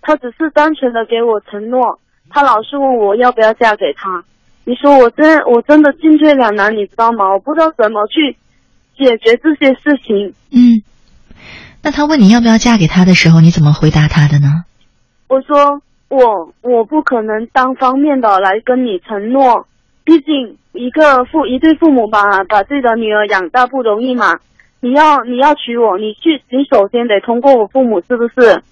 [0.03, 1.99] 他只是单纯的给我承诺，
[2.31, 4.23] 他老是问我要不要嫁给他。
[4.69, 7.33] 你说我真我真的进退两难，你知道吗？
[7.33, 8.37] 我不知道怎么去
[8.99, 10.35] 解决这些事情。
[10.53, 10.83] 嗯，
[11.83, 14.67] 那他问你要不要嫁给他的时候，你怎么回答他的呢？
[15.27, 19.67] 我说我我不可能单方面的来跟你承诺，
[20.05, 24.39] 毕竟一个父一对父母把把自己的女儿养大不容易嘛。
[24.81, 28.63] 你要你要娶我，你去你首先得通过我父母，是不是？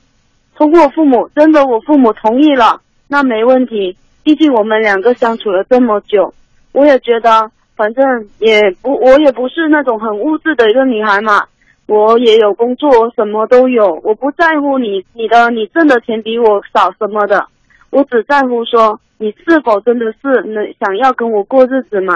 [0.56, 3.96] 通过我父母，真的我父母同意了，那没问题。
[4.26, 6.34] 毕竟我们两个相处了这么久，
[6.72, 11.44] 我也觉得反正也不我也不是那种很物质的一个女孩嘛。
[11.86, 17.46] 我也有工作，我什么都有，我不在乎你你的你挣的钱比我少什么的，
[17.90, 22.12] 我只在乎说你是否真的是能想要跟我过日子嘛。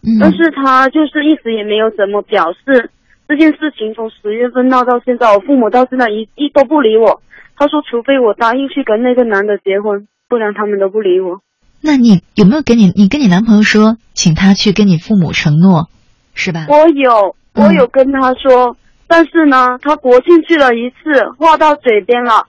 [0.00, 2.88] 嗯但是他就是一直也没有怎么表示
[3.28, 7.20] 这件事情，从十月份闹到现在，我父母到现在一一都不理我。
[7.58, 11.40] 他说，除非我答应去跟那个男的结婚，不然他们都不理我。
[11.80, 15.88] 那你有没有跟你你跟你男朋友说，请他去跟你父母承诺，
[16.34, 16.66] 是吧？
[16.68, 22.46] 我有，嗯我有跟他说，但是呢，他国庆去了一次，话到嘴边了，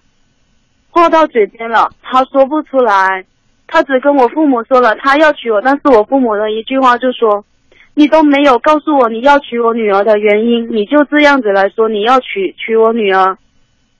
[0.90, 3.24] 话到嘴边了，他说不出来，
[3.68, 7.46] 他只跟我父母说了他要娶我，但是我父母的一句话就说，
[7.94, 13.38] 你都没有告诉我你要娶我女儿的原因，你就这样子来说你要娶娶我女儿，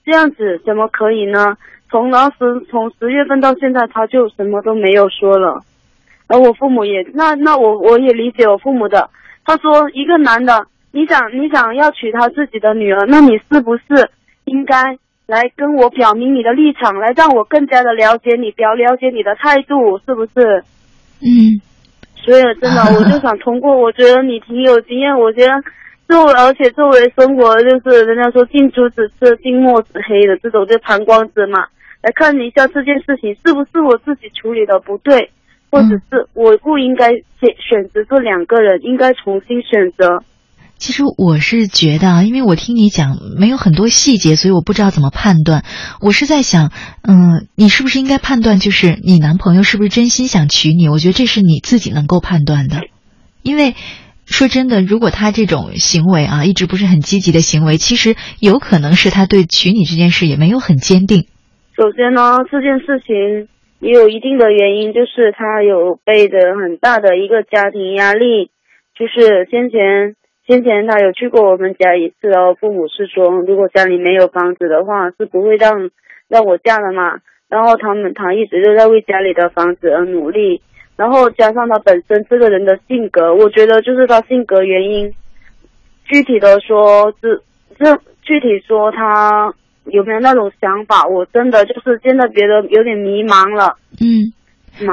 [0.04, 1.56] 这样子怎么可以呢？
[1.90, 2.36] 从当时
[2.70, 5.62] 从十月份到现在，他就什么都没有说了。
[6.28, 9.10] 而我父母也那那我我也理解我父母的。
[9.44, 14.08] 他说一个男的，你想你想要娶他自己的女儿，那你是不是
[14.44, 20.62] 应该来跟我表明你的立场，来让我更加的了解你，表了解你的态度，是不是？
[21.20, 21.60] 嗯
[22.22, 25.52] 所以真的，我就想通过，我觉得你挺有经验，我觉得
[26.06, 31.66] 作为而且作为生活就是人家说近朱者赤，近墨者黑的这种就旁观者嘛，
[32.02, 35.30] 来看一下这件事情是不是我自己处理的不对，
[35.70, 40.24] 或者是我不应该选选择这两个人，应该重新选择。
[40.78, 45.62] 其实我是觉得啊，因为我听你讲没有很多细节，所以我不知道怎么判断。
[46.00, 50.88] 我是在想，嗯，你是不是应该判断，就是你男朋友是不是真心想娶你？
[50.88, 52.80] 我觉得这是你自己能够判断的。
[53.42, 53.74] 因为
[54.24, 61.26] 说真的，如果他这种行为啊，一直不是很积极的行为，其实有可能是他对娶你这件事也没有很坚定。
[61.80, 68.50] 首先呢，这件事情也有一定的原因，就是他有背着很大的一个家庭压力，
[68.94, 70.14] 就是先前
[70.46, 75.88] 先前他有去过我们家一次，然后父母是说，如果家里没有房子的话，是不会让
[76.28, 77.20] 让我嫁的嘛。
[77.48, 80.60] 然后他们他一直就在为家里的房子而努力，
[80.98, 85.10] 然后加上他本身这个人的性格，我觉得就是他性格原因。
[86.04, 87.42] 具体的说，这
[87.78, 94.32] 这具体说他有没有那种想法，我真的就是现在觉得有点迷茫了，嗯，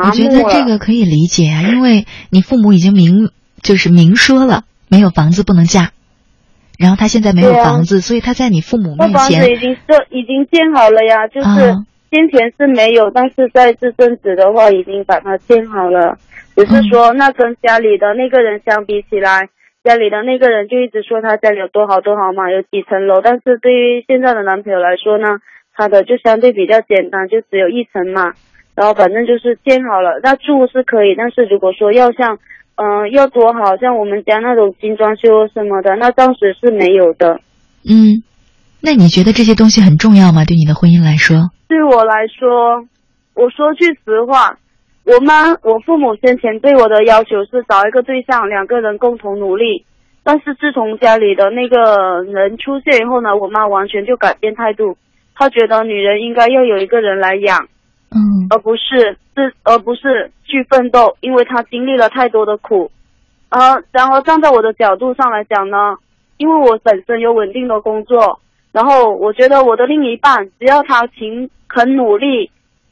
[0.04, 0.66] 我觉得这。
[0.66, 3.30] 个可以理解啊，因为你父母已经明
[3.62, 5.92] 就是明说了，没有房子不能嫁，
[6.78, 11.84] 然后他现在没有房子，所以他在你父母那房子已经设已经建好了呀，就是啊。
[12.10, 16.18] 先前是没有，但是在这阵子的话已经把它建好了，
[16.56, 19.50] 只是说那跟家里的那个人相比起来，
[19.88, 25.40] 家里的那个人就一直说他家里有多好多好嘛，有几层楼，但是对于现在的男朋友来说呢，
[25.74, 28.34] 他的就相对比较简单，就只有一层嘛，
[28.76, 32.38] 然后反正就是建好了，那住是可以，但是如果说要像
[32.76, 37.40] 嗯、要多好，像我们家那种精装修什么的，那当时是没有的。
[37.90, 38.22] 嗯，
[38.84, 40.46] 那你觉得这些东西很重要吗？
[40.46, 41.50] 对你的婚姻来说？
[41.68, 42.86] 对我来说，
[43.34, 44.60] 我说句实话，
[45.08, 49.86] 我妈、我父母先前对我的要求是找一个对象，两个人共同努力。
[50.22, 54.98] 但是自从家里的那个人出现以后呢，我妈完全就改变态度，
[55.34, 57.70] 她觉得女人应该要有一个人来养，
[58.12, 62.92] 嗯而不是自而不是去奋斗，因为她经历了太多的苦。
[63.48, 65.96] 呃，然后站在我的角度上来讲呢，
[66.36, 68.42] 因为我本身有稳定的工作，
[68.74, 72.52] 然后我觉得我的另一半只要他勤肯努力，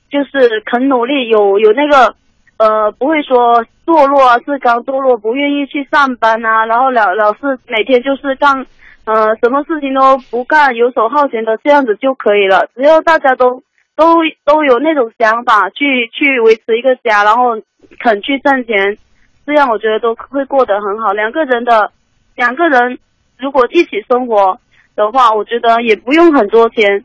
[0.10, 2.16] 就是肯努力，有有那个
[2.58, 8.66] 呃，不会说堕落啊，自甘堕落，不愿意去上班啊，然后老老是每天就是干
[9.06, 12.70] 呃什么事情都不干，游手好闲的这样子就可以了。
[12.76, 13.62] 只要大家都
[13.96, 17.62] 都都有那种想法去去维持一个家，然后
[18.00, 18.98] 肯去挣钱，
[19.46, 21.12] 这样我觉得都会过得很好。
[21.12, 21.92] 两个人的
[22.36, 22.98] 两个人
[23.38, 24.58] 如果一起生活
[24.96, 27.04] 的话，我觉得也不用很多钱，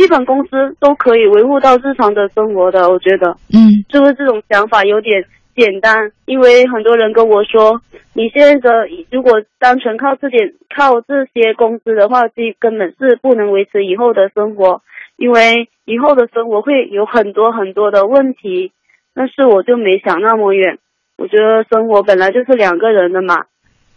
[0.00, 2.88] 基本工资都可以维护到日常的生活的。
[2.88, 5.22] 我觉得嗯就是这种想法有点
[5.54, 7.82] 简单，因为很多人跟我说，
[8.14, 14.80] 你现在的如果单纯靠这点靠这些工资的话，基根本是不能维持以后的生活，
[15.18, 18.72] 因为以后的生活会有很多很多的问题。
[19.14, 20.78] 但是我就没想那么远，
[21.18, 23.44] 我觉得生活本来就是两个人的嘛，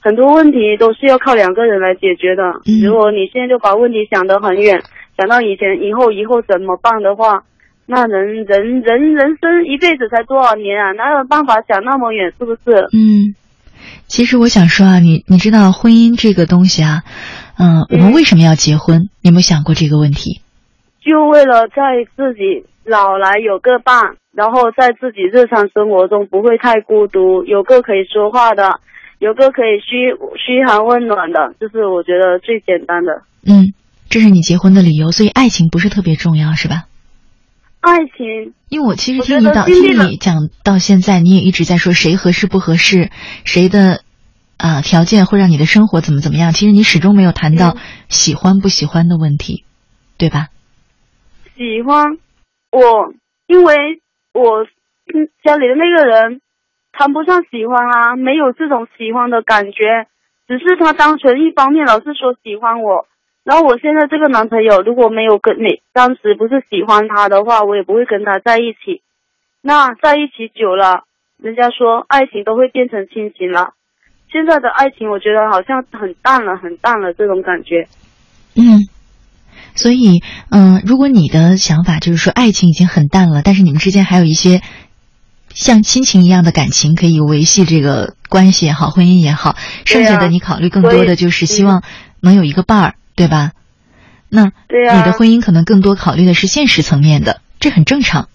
[0.02, 2.44] 很多问题都是要靠两个人来解决的。
[2.68, 4.82] 嗯如果你现在就把问题想得很远，
[5.18, 7.44] 想到以前、以后、以后怎么办的话，
[7.86, 10.92] 那人人人人生一辈子才多少年啊？
[10.94, 12.34] 哪有办法想那么远？
[12.38, 12.88] 是不是？
[12.94, 13.36] 嗯，
[14.08, 17.04] 其实我想说啊，你你知道婚姻这个东西啊，
[17.60, 19.10] 嗯，我们为什么要结婚？
[19.22, 20.42] 你有没有想过这个问题？
[21.02, 28.80] 就为了在自己老来有个伴，然后在自己日常生活中不会太孤独，有个可以说话的，
[29.20, 33.74] 有个可以嘘嘘寒问暖的，就是我觉得最简单的嗯，
[34.14, 36.84] 这是你结婚的理由，所以爱情不是特别重要，是吧？
[37.82, 38.54] 爱情。
[38.70, 43.10] 因为我其实听你到听你讲到现在，你也一直在说谁合适不合适，
[43.44, 44.04] 谁的
[44.56, 46.52] 啊、条件会让你的生活怎么怎么样。
[46.52, 49.66] 其实你始终没有谈到嗯喜欢不喜欢的问题，
[50.20, 50.50] 对吧？
[51.58, 52.20] 喜欢
[52.70, 53.16] 我，
[53.48, 53.74] 因为
[54.32, 54.62] 我
[55.12, 56.40] 嗯家里的那个人
[56.92, 60.06] 谈不上喜欢啊，没有这种喜欢的感觉，
[60.48, 63.08] 只是他单纯一方面老是说喜欢我，
[63.44, 69.02] 然后我现在这个男朋友如果没有跟你当时不是喜欢他的话，我也不会跟他在一起。
[69.62, 71.04] 那在一起久了，
[71.42, 73.74] 人家说爱情都会变成亲情了。
[74.32, 77.88] 现在的爱情，我觉得好像很淡了，很淡了这种感觉。
[78.56, 78.88] 嗯，
[79.76, 84.62] 所以嗯、如果你的想法就是说爱情已经很淡了，但是你们之间还有一些
[85.50, 91.84] 像亲情一样的感情可以维系这个关系也好，婚姻也好，剩下的你考虑更多的就是希嗯望
[92.22, 93.52] 能有一个伴儿，对吧？
[94.30, 98.30] 那对啊你的婚姻可能更多考虑的是现实层面的，这很正常。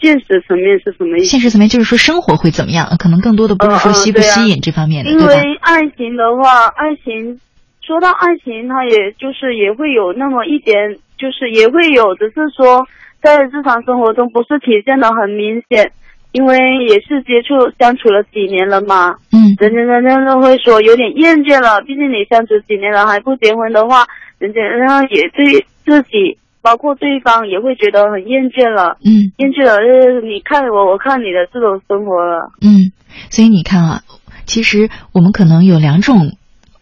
[0.00, 1.26] 现实层面是什么意思？
[1.26, 5.34] 现实层面就是说生活会怎么样，可能更多的不是说吸不吸引这方面的，因对吧？
[5.34, 7.38] 为爱情的话，爱情
[7.82, 10.74] 说到爱情，它也就是也会有那么一点，
[11.18, 12.86] 就是也会有，只是说
[13.22, 15.92] 在日常生活中不是体现的很明显，
[16.32, 16.58] 因为
[16.88, 19.54] 也是接触相处了几年了嘛，嗯。
[19.58, 24.06] 人家人家都会说有点厌倦了，毕竟你相处几年了还不结婚的话，
[24.38, 29.32] 人家人家也对自己包括对方也会觉得很厌倦了，嗯。
[29.36, 32.50] 厌倦了，就是，你看我，我看你的这种生活了。
[32.60, 32.92] 嗯，
[33.30, 34.02] 所以你看啊，
[34.46, 36.36] 其实我们可能有两种，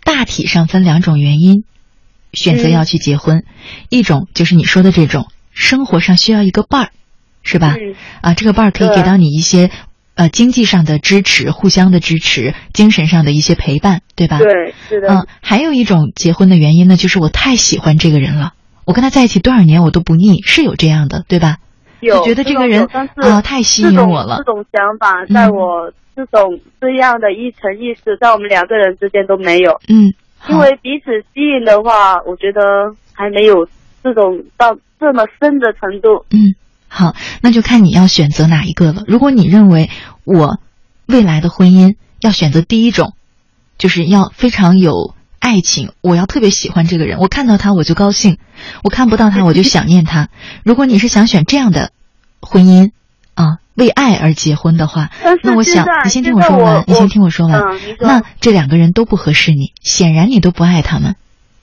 [0.05, 1.65] 大体上分两种原因，
[2.33, 2.71] 选择嗯。
[2.71, 3.45] 要去结婚，
[3.89, 6.91] 一种就是你说的这种生活上需要一个伴儿，
[7.43, 7.77] 是吧？
[7.79, 9.71] 嗯啊，这个伴儿可以给到你一些
[10.15, 14.39] 呃经济上的支持，互相的支持，精神上的一些陪伴，对吧？
[14.39, 15.09] 对，是的。
[15.09, 18.53] 嗯，还有一种结婚的原因呢，就是我太喜欢这个人了，
[18.85, 21.57] 我跟他在一起多少年我都不腻，是有这样的，对吧？
[22.01, 29.79] 有就觉得这个人啊太吸引我了这种想法，嗯在我这种这样的一层意识，在我们两个人之间都没有。
[29.87, 30.09] 嗯，
[30.49, 32.61] 因为彼此吸引的话，我觉得
[33.13, 33.69] 还没有
[34.03, 36.25] 这种到这么深的程度。
[36.31, 36.57] 嗯，
[36.93, 39.05] 好，那就看你要选择哪一个了。
[39.07, 39.89] 如果你认为
[40.25, 40.59] 我
[41.07, 43.15] 未来的婚姻要选择第一种，
[43.79, 48.39] 就是要非常有爱情，我要特别喜欢这个人，我看到他我就高兴，
[48.83, 50.29] 我看不到他我就想念他。
[50.65, 51.93] 如果你是想选这样的
[52.43, 52.91] 婚姻
[53.35, 55.11] 啊，为爱而结婚的话，
[55.45, 57.61] 那我想你先听我我说完，你先听我说完。
[57.61, 61.15] 嗯那这两个人都不合适你，显然你都不爱他们。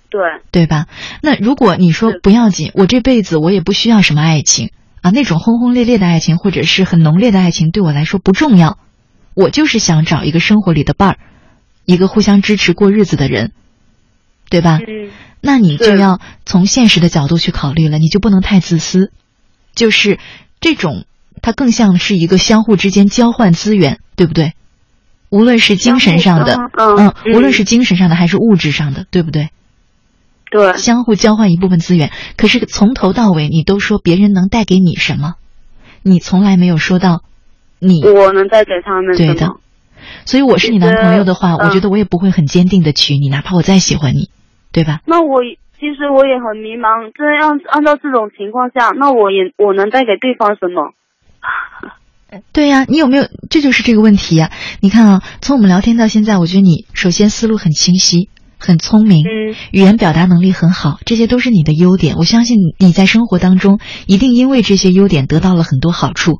[0.09, 0.21] 对，
[0.51, 0.85] 对吧？
[1.21, 4.71] 那如果你说不要紧，我这辈子我也不需要什么爱情
[5.07, 8.77] 啊，那种轰轰烈烈的爱情或者是很浓烈的爱情对我来说不重要，
[9.35, 11.17] 我就是想找一个生活里的伴儿，
[11.85, 13.53] 一个互相支持过日子的人，
[14.49, 14.79] 对吧？
[14.85, 19.11] 嗯那你就要从现实的角度去考虑了，你就不能太自私，
[19.75, 20.19] 就是
[20.59, 21.05] 这种，
[21.43, 24.53] 它更像是一个相互之间交换资源，对不对？
[25.29, 29.49] 无论是精神上的，嗯嗯，无论是精神上的还是物质上的，对不对？
[30.49, 32.11] 对，相互交换一部分资源。
[32.37, 35.35] 可是从头到尾，你都说别人能带给你什么，
[36.03, 37.23] 你从来没有说到
[37.79, 39.55] 你我能带给他们对的。
[40.25, 44.29] 所以我是你男朋友的话，我觉得我也不会很坚定的娶你，哪怕我再喜欢你，
[44.71, 45.01] 对吧？
[45.05, 45.41] 那我
[45.79, 50.93] 其实我也很迷茫，这样按照这种情况下，那我也我能带给对方什么？
[52.51, 53.25] 对呀、你有没有？
[53.49, 58.29] 这就是这个问题呀、你看啊，从我们聊天到现在，我觉得你首先思路很清晰，
[58.59, 62.15] 很聪明，嗯语言表达能力很好，这些都是你的优点。
[62.15, 66.39] 我相信你在生活当中一定因为这些优点得到了很多好处。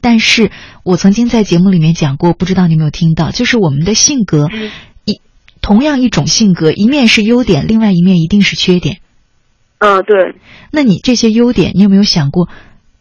[0.00, 0.50] 但是
[0.84, 4.70] 我曾经在节目里面讲过，不知道你有没有听到，就是我们的性格，嗯
[5.04, 5.20] 一
[5.62, 8.98] 同样一种性格，一面是优点，另外一面一定是缺点。
[9.78, 10.36] 嗯、对，
[10.70, 12.48] 那你这些优点，你有没有想过，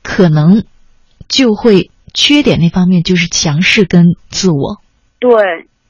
[0.02, 0.64] 可能
[1.28, 4.82] 就会缺点那方面就是强势跟自我？
[5.20, 5.32] 对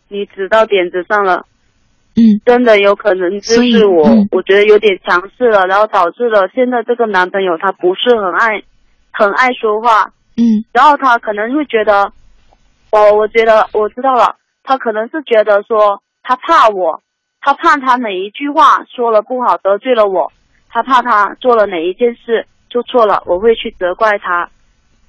[0.09, 1.45] 你指到点子上了，
[2.15, 2.41] 嗯。
[2.45, 4.27] 真的有可能就是我，嗯。
[4.31, 8.63] 我觉得有点强势了，然后导致了现在这个男朋友他不是很爱，
[9.11, 10.63] 很爱说话，嗯。
[10.71, 12.11] 然后他可能会觉得，
[12.91, 17.01] 哦，我觉得我知道了，他可能是觉得说他怕我，
[17.41, 20.31] 他怕他哪一句话说了不好得罪了我，
[20.69, 24.49] 他怕他做了哪一件事做错了，我会去责怪他，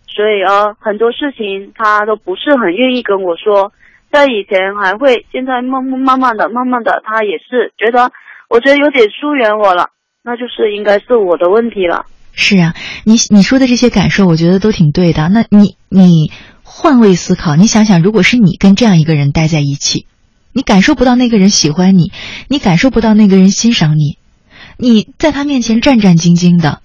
[0.09, 3.73] 所以呃很多事情他都不是很愿意跟我说，
[4.15, 8.13] 在以前还会，现在慢慢慢慢的慢慢的他也是觉得，
[8.49, 9.91] 我觉得有点疏远我了，
[10.23, 12.07] 那就是应该是我的问题了。
[12.33, 15.29] 是啊，你你说的这些感受，我觉得都挺对的。
[15.29, 16.31] 那你你
[16.63, 20.07] 换位思考，你想想，如果是你跟这样一个人待在一起，
[20.53, 22.13] 你感受不到那个人喜欢你，
[22.49, 24.19] 你感受不到那个人欣赏你，
[24.79, 26.81] 你在他面前战战兢兢的，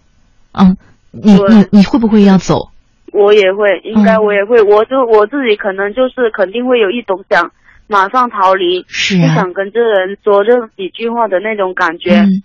[0.51, 0.77] 嗯，
[1.11, 2.71] 你你你会不会要走？
[3.13, 4.23] 我也会，应该嗯。
[4.23, 7.51] 我也会，我就我自己可能就是肯定会有一种想
[7.87, 12.19] 马上逃离，是啊，想跟这人说这几句话的那种感觉。
[12.19, 12.43] 嗯，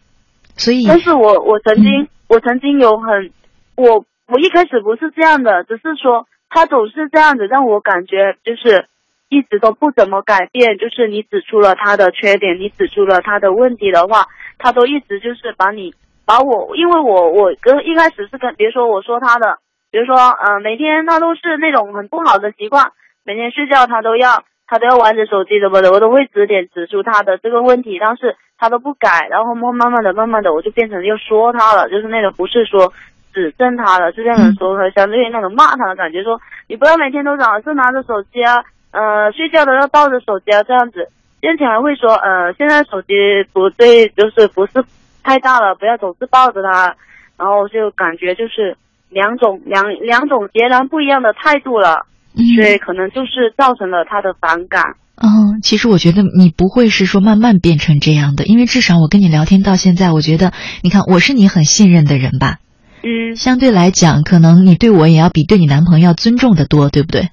[0.57, 2.09] 所以但是我我曾经、嗯。
[2.27, 3.31] 我曾经有很，
[3.77, 8.87] 我我一开始不是这样的，只是说他总是这样子让我感觉就是
[9.29, 14.27] 一直都不怎么改变，就是你指出了他的缺点，你指出了他的问题的话，
[14.59, 15.93] 他都一直就是把你
[16.25, 19.59] 把我，因为我我跟一开始是跟别说我说他的，
[19.95, 22.91] 比如说呃每天他都是那种很不好的习惯，
[23.23, 32.93] 每天睡觉他都要他都要玩着手机什么的，我都会指点指出他的这个问题，但是他都不改，然后慢慢慢的慢慢的我就变成又说他了，就是那种不是说
[33.33, 41.09] 指正他了，是这样说他相对于那种骂他的感觉，说你不要每天都老是拿着手机啊，呃睡觉都要抱着手机啊这样子。
[41.41, 43.13] 并且还会说，呃，现在手机
[43.53, 44.83] 不对，就是不是
[45.23, 46.97] 太大了，不要总是抱着它，
[47.37, 48.75] 然后就感觉就是
[49.11, 54.97] 两种两两种截然不一样的态度了，嗯所以可能就是造成了他的反感。
[55.17, 60.53] 嗯，其实我觉得你不会是说慢慢变成这样的，因为至少我跟你聊天到现在，我觉得
[60.83, 62.59] 你看我是你很信任的人吧，
[63.05, 67.29] 嗯相对来讲，可能你对我也要比对你男朋友要尊重的多，对不对？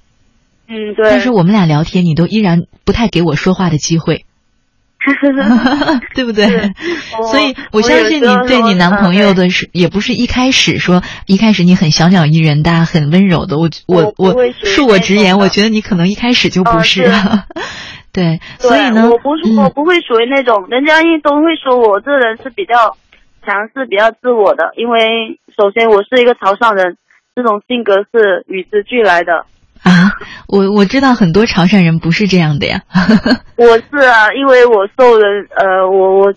[0.68, 1.10] 嗯，对。
[1.10, 4.26] 但是我们俩聊天，你都依然不太给我说话的机会，
[6.16, 6.46] 对不对？
[7.32, 13.58] 所以我相信你对你男朋友的是，也不是一开始说一开始你很小鸟依人的、很温柔的。
[13.58, 17.04] 我我我恕我直言，我觉得你可能一开始就不哦是。
[17.06, 17.12] 是
[18.14, 22.98] 对，对所以呢，我不是、嗯我不会属于那种，人家一都会说我这人是比较
[23.46, 26.98] 强势、比较自我的，因为首先我是一个潮汕人，
[27.36, 29.46] 这种性格是与之俱来的。
[29.84, 30.14] 啊，
[30.48, 32.82] 我我知道很多潮汕人不是这样的呀。
[33.58, 36.34] 我是啊，因为我受人呃，我我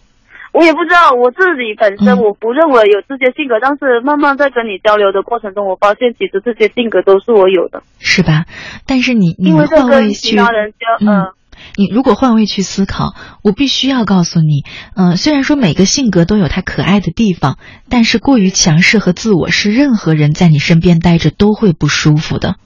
[0.53, 8.45] 我也不知道我自己本身嗯我不认为有这些性格，但是慢慢在跟你交流的过程中，我发现其实这些性格都是我有的，是吧？
[8.87, 11.33] 但是你你因为这换跟位去，其他人交呃嗯，
[11.77, 14.65] 你如果换位去思考，我必须要告诉你，
[14.97, 17.59] 嗯、虽然说每个性格都有它可爱的地方，
[17.91, 22.57] 但是过于强势和自我是任何人在你身边待着都会不舒服的。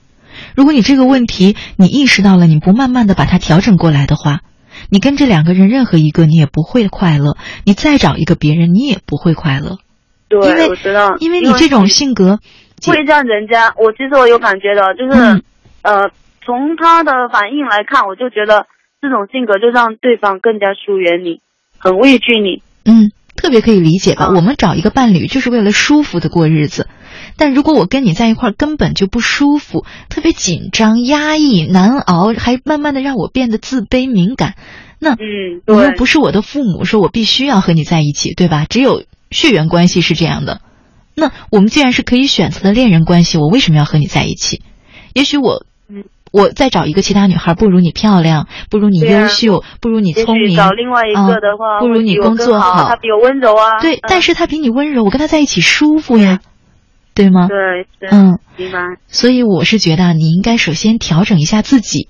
[0.58, 4.40] 如果你这个问题你意识到了，你不慢慢的把它调整过来的话，
[4.90, 9.78] 你跟这两个人任何一个你也不会快乐，你再找一个别人你也不会快乐，
[10.30, 12.40] 因为对，我知道，因为你这种性格，
[12.84, 15.42] 会让人家，我其实我有感觉的，就是、嗯
[15.82, 16.10] 呃，
[16.44, 18.66] 从他的反应来看，我就觉得
[19.00, 21.40] 这种性格就让对方更加疏远你，
[21.78, 22.64] 很畏惧你。
[22.84, 24.26] 嗯，特别可以理解吧？
[24.30, 26.88] 嗯我们找一个伴侣就是为了舒服的过日子，
[27.38, 34.56] 但如果我跟你在一块儿根本就不舒服，特别紧张、压抑、难熬，还慢慢的让我变得自卑、敏感，
[34.98, 38.66] 那嗯，你又，不是我的父母，说我必须要和你在一起，对吧？
[38.68, 40.60] 只有血缘关系是这样的。
[41.14, 44.60] 那我们既然是可以选择的恋人关系，我为什么要和你在一起？
[45.14, 53.80] 也许我嗯，我再找一个其他女孩，不如你漂亮，不如你优秀，不如你聪明，找另外一个的话，啊不如你工作好，他比我温柔啊。
[53.80, 56.40] 对，嗯但是他比你温柔，我跟他在一起舒服呀，
[57.18, 57.48] 对吗？
[57.48, 58.78] 对对，嗯，明白。
[59.08, 62.06] 所以我是觉得啊你应该首先调整一下自己，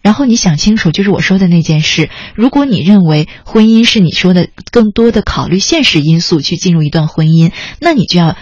[0.00, 2.08] 然后你想清楚，就是我说的那件事。
[2.36, 7.50] 如果你认为婚姻是你说的更多的考虑现实因素去进入一段婚姻，
[7.80, 8.36] 那你就要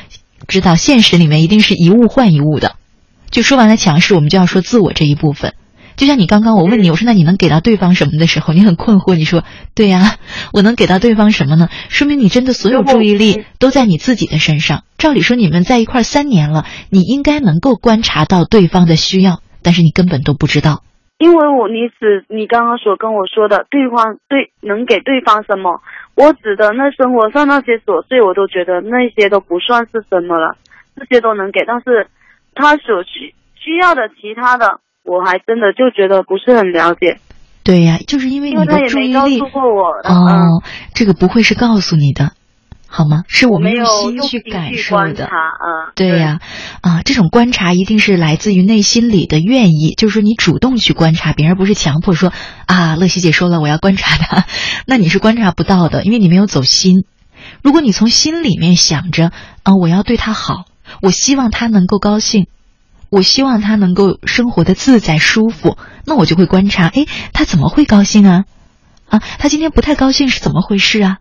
[0.48, 2.76] 知道现实里面一定是一物换一物的。
[3.30, 5.54] 就说完了强势，我们就要说自我这一部分。
[6.03, 10.00] 就像你刚刚我问你，我说那你能给到对方什么的时候，你很困惑，你说对呀、
[10.53, 11.68] 我能给到对方什么呢？
[11.90, 14.82] 说明你真的所有注意力都在你自己的身上。
[14.98, 20.82] 照理说你们在一块儿三年了，你应该能够观察到对方的需要，但是你根本都不知道。
[21.18, 25.82] 因为我你指你刚刚所跟我说的，对方对能给对方什么，
[26.16, 30.57] 我指的那生活上那些琐碎，我都觉得那些都不算是什么了，
[30.96, 32.09] 这些都能给，但是
[32.57, 37.18] 他所需需要的其他的，我还真的就觉得不是很了解，
[37.64, 40.62] 对呀，就是因为你的注意力哦，
[40.94, 42.32] 这个不会是告诉你的，
[42.86, 43.22] 好吗？
[43.28, 45.03] 是我们用心去感受的。
[45.03, 46.40] 观察，嗯，对呀、
[46.82, 52.32] 啊，这种观察一定是来自于内心里的愿意，就是说你主动去观察别人，而不是强迫说
[52.66, 54.44] 啊，乐西姐说了我要观察他，
[54.86, 57.05] 那你是观察不到的，因为你没有走心。
[57.62, 59.32] 如果你从心里面想着
[59.62, 60.64] 啊，我要对他好，
[61.00, 62.46] 我希望他能够高兴，
[63.12, 67.04] 我希望他能够生活的自在舒服，那我就会观察，哎，
[67.34, 68.44] 他怎么会高兴啊？
[69.06, 71.18] 啊，他今天不太高兴是怎么回事啊？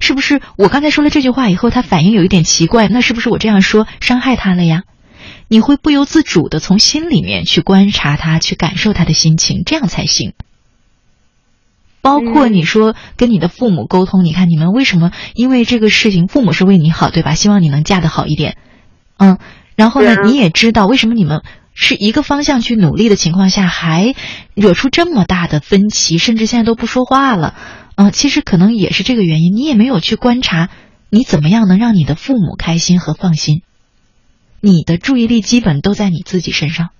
[0.00, 2.88] 是不是我刚才说了这句话以后，他反应有一点奇怪？
[2.88, 4.82] 那是不是我这样说伤害他了呀？
[5.46, 10.32] 你会不由自主的从心里面去观察他，去感受他的心情，这样才行。
[12.02, 17.36] 包括你说跟你的父母沟通，你看你们为什么因为这个事情，父母是为你好，对吧？
[17.36, 18.56] 希望你能嫁得好一点，
[19.16, 19.38] 嗯，
[19.80, 21.42] 然后呢，啊你也知道为什么你们
[21.74, 24.14] 是一个方向去努力的情况下，还
[24.54, 27.54] 惹出这么大的分歧，甚至现在都不说话了。
[27.96, 30.68] 嗯、其实可能也是这个原因，你也没有去观察
[31.08, 33.62] 你怎么样能让你的父母开心和放心。
[34.60, 36.90] 你的注意力基本都在你自己身上。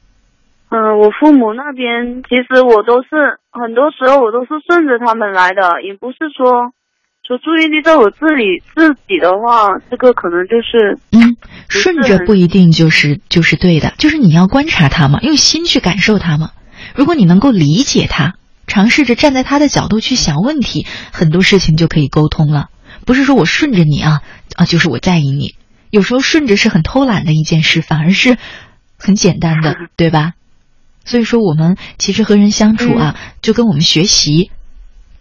[0.71, 3.09] 嗯，我父母那边其实我都是
[3.51, 6.73] 很多时候我都是顺着他们来的，也不是说
[7.31, 11.37] 说注意力在我自己自己的话，这个可能就是嗯，
[11.69, 16.51] 顺着不一定就是就是对的，就是你要观察他嘛，用心去感受他嘛。
[16.97, 18.35] 如果你能够理解他，
[18.67, 22.67] 尝试着站在他的角度去想问题，很多事情就可以沟通了。
[23.07, 24.23] 不是说我顺着你啊
[24.57, 25.55] 啊，就是我在意你。
[25.91, 28.39] 有时候顺着是很偷懒的一件事，反而是
[28.99, 30.33] 很简单的， 对吧？
[31.05, 34.51] 所以说，我们其实和人相处啊，就跟我们学习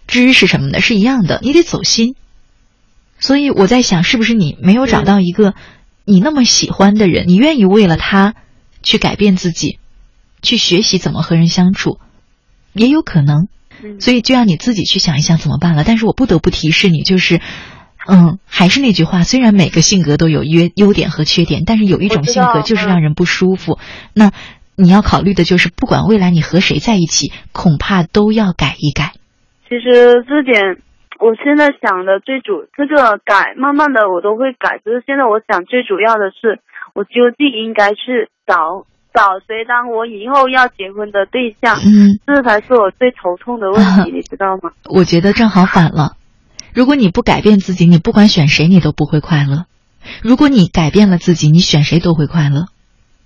[0.09, 2.15] 知识什么的是一样的，你得走心。
[3.19, 5.53] 所以我在想，是不是你没有找到一个
[6.03, 8.33] 你那么喜欢的人，你愿意为了他
[8.81, 9.77] 去改变自己，
[10.41, 11.99] 去学习怎么和人相处，
[12.73, 13.47] 也有可能。
[13.81, 15.85] 嗯所以就让你自己去想一想怎么办了。
[15.85, 17.39] 但是我不得不提示你，就是，
[18.07, 23.79] 嗯，还是那句话，虽然每个性格都有优优点和缺点，但是有一种性格就是嗯让人不舒服。
[24.13, 24.33] 那
[24.75, 29.13] 你要考虑的就是，不管未来你和谁在一起，恐怕都要改一改。
[29.69, 30.81] 其实这点，
[31.19, 34.81] 我现在想的最主这个改，慢慢的我都会改。
[34.83, 36.59] 只是现在我想最主要的是，
[36.95, 44.71] 我究竟应该去找找谁当我以后要结婚的对象，嗯，这才是我最头痛的问题， 你知道吗？
[44.89, 46.17] 我觉得正好反了。
[46.73, 49.65] 如果你不改变自己，你不管选谁，你都不会快乐；
[50.23, 52.65] 如果你改变了自己，你选谁都会快乐，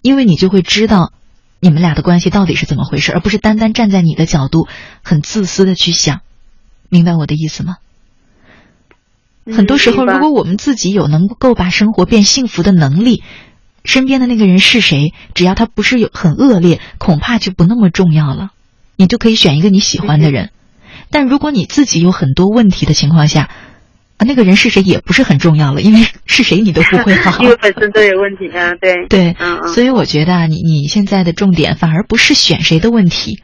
[0.02, 1.14] 因为你就会知道
[1.62, 4.68] 你们俩的关系到底是怎么回事，而不是单单站在你的角度
[5.06, 6.20] 很自私的去想。
[6.94, 7.78] 明白我的意思吗？
[9.52, 13.24] 很多时候，如果我们自己有能够把生活变幸福的能力，
[13.84, 18.52] 身边的那个人是谁，只要他不是有很恶劣，恐怕就不那么重要了。
[18.96, 20.52] 你就可以选一个你喜欢的人。
[21.10, 23.50] 但如果你自己有很多问题的情况下，
[24.18, 27.44] 啊，那个人是谁也不是很重要了，因为是谁你都不会好。
[27.44, 33.43] 因为本身都有问题啊，对 对，嗯嗯，所以我觉得啊，你你现在的重点反而不是选谁的问题，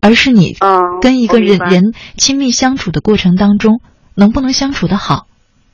[0.00, 3.80] 而是你嗯跟一个人人亲密相处的过程当中，
[4.14, 5.26] 能不能相处的好。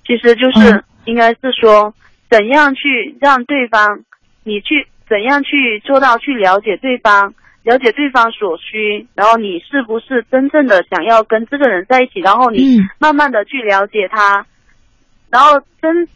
[0.07, 1.95] 其实就是嗯应该是说，
[2.31, 4.01] 怎样去让对方，
[4.43, 14.47] 你去怎样去做到去了解对方，了解对方所需，然后你是不是真正的想要跟这个人在一起，然后你嗯慢慢的去了解他，
[15.31, 16.09] 然后真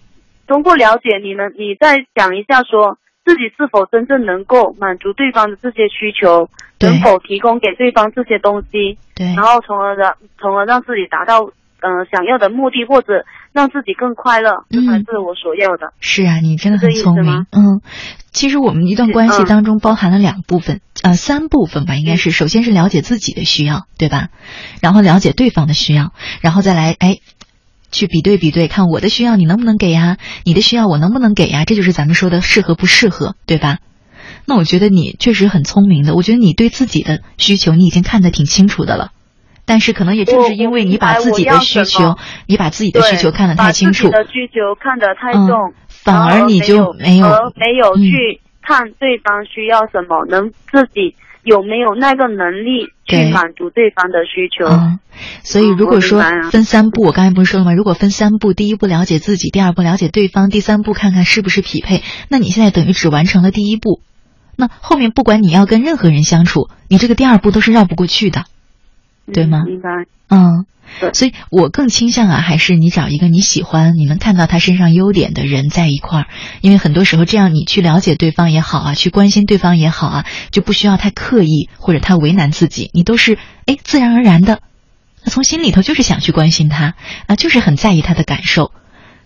[0.46, 2.98] 通过了解你们，你再想一下说。
[3.28, 6.48] 自己是否真正能够满足对方的这些需求，
[6.80, 15.92] 能否提供给对方这些东西，对然后从而让从而让自己达到呃想要的目的，或者让自己更快乐，这才嗯是我所要的。
[16.00, 17.44] 是啊，你真的很聪明。
[17.52, 17.82] 嗯，
[18.32, 24.28] 其实我们一段关系嗯当中包含了两部分，呃，三部分吧，应该是首先是了解自己的需要，对吧？
[24.80, 27.18] 然后了解对方的需要，然后再来哎。
[27.90, 30.16] 去比对比对，看我的需要你能不能给呀？
[30.44, 31.64] 你的需要我能不能给呀？
[31.64, 33.78] 这就是咱们说的适合不适合，对吧？
[34.46, 39.12] 那我觉得你确实很聪明的，我觉得你对自己的需求你已经看得挺清楚的了。
[39.64, 42.16] 但是可能也正是因为你把自己的需求
[42.46, 51.14] 你把自己的需求看得太清楚，把自己的需求看得太嗯重，反而你就没有而没有嗯去看对方需要什么，能自己
[51.48, 54.66] 有没有那个能力去满足对方的需求。
[54.66, 55.00] 嗯，
[55.42, 56.20] 所以如果说
[56.52, 57.72] 分三步，我刚才不是说了吗？
[57.72, 64.00] 如果分三步，第一步了解自己，第二步了解对方，第三步看看是不是匹配，那你现在等于只完成了第一步。
[64.56, 68.44] 那后面不管你要跟任何人相处，你这个第二步都是绕不过去的，
[69.32, 69.90] 对吗嗯明白。
[70.28, 70.66] 嗯
[71.00, 71.12] 对。
[71.12, 76.26] 所以我更倾向啊，还是你找一个你喜欢、你能看到他身上优点的人在一块儿，
[76.60, 84.60] 因为很多时候这样你去了解对方也好啊，去关心对方也好啊，就不需要太刻意或者太为难自己，你都是哎自然而然的，
[85.24, 86.94] 那从心里头就是想去关心他
[87.26, 88.72] 啊，就是很在意他的感受，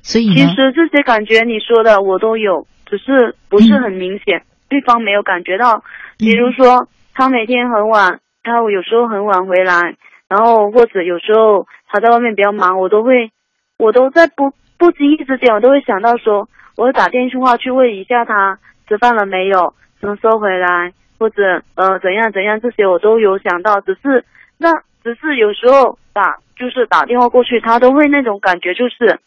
[0.03, 5.83] 所以，其实这些感觉你说的我都有，只是不是很明显，对方没有感觉到。
[6.19, 9.97] 比如说，他每天很晚，他有时候很晚回来，
[10.33, 13.31] 然后或者有时候他在外面比较忙，我都会，
[13.77, 18.59] 我都在不不经意之间，我都会想到说，我会打电话去问一下他
[18.89, 24.25] 吃饭了没有，什么时候回来，或者呃怎样怎样，这些我都有想到，只是
[24.57, 24.73] 那
[25.05, 29.21] 只是有时候打就是打电话过去，他都会那种感觉就是。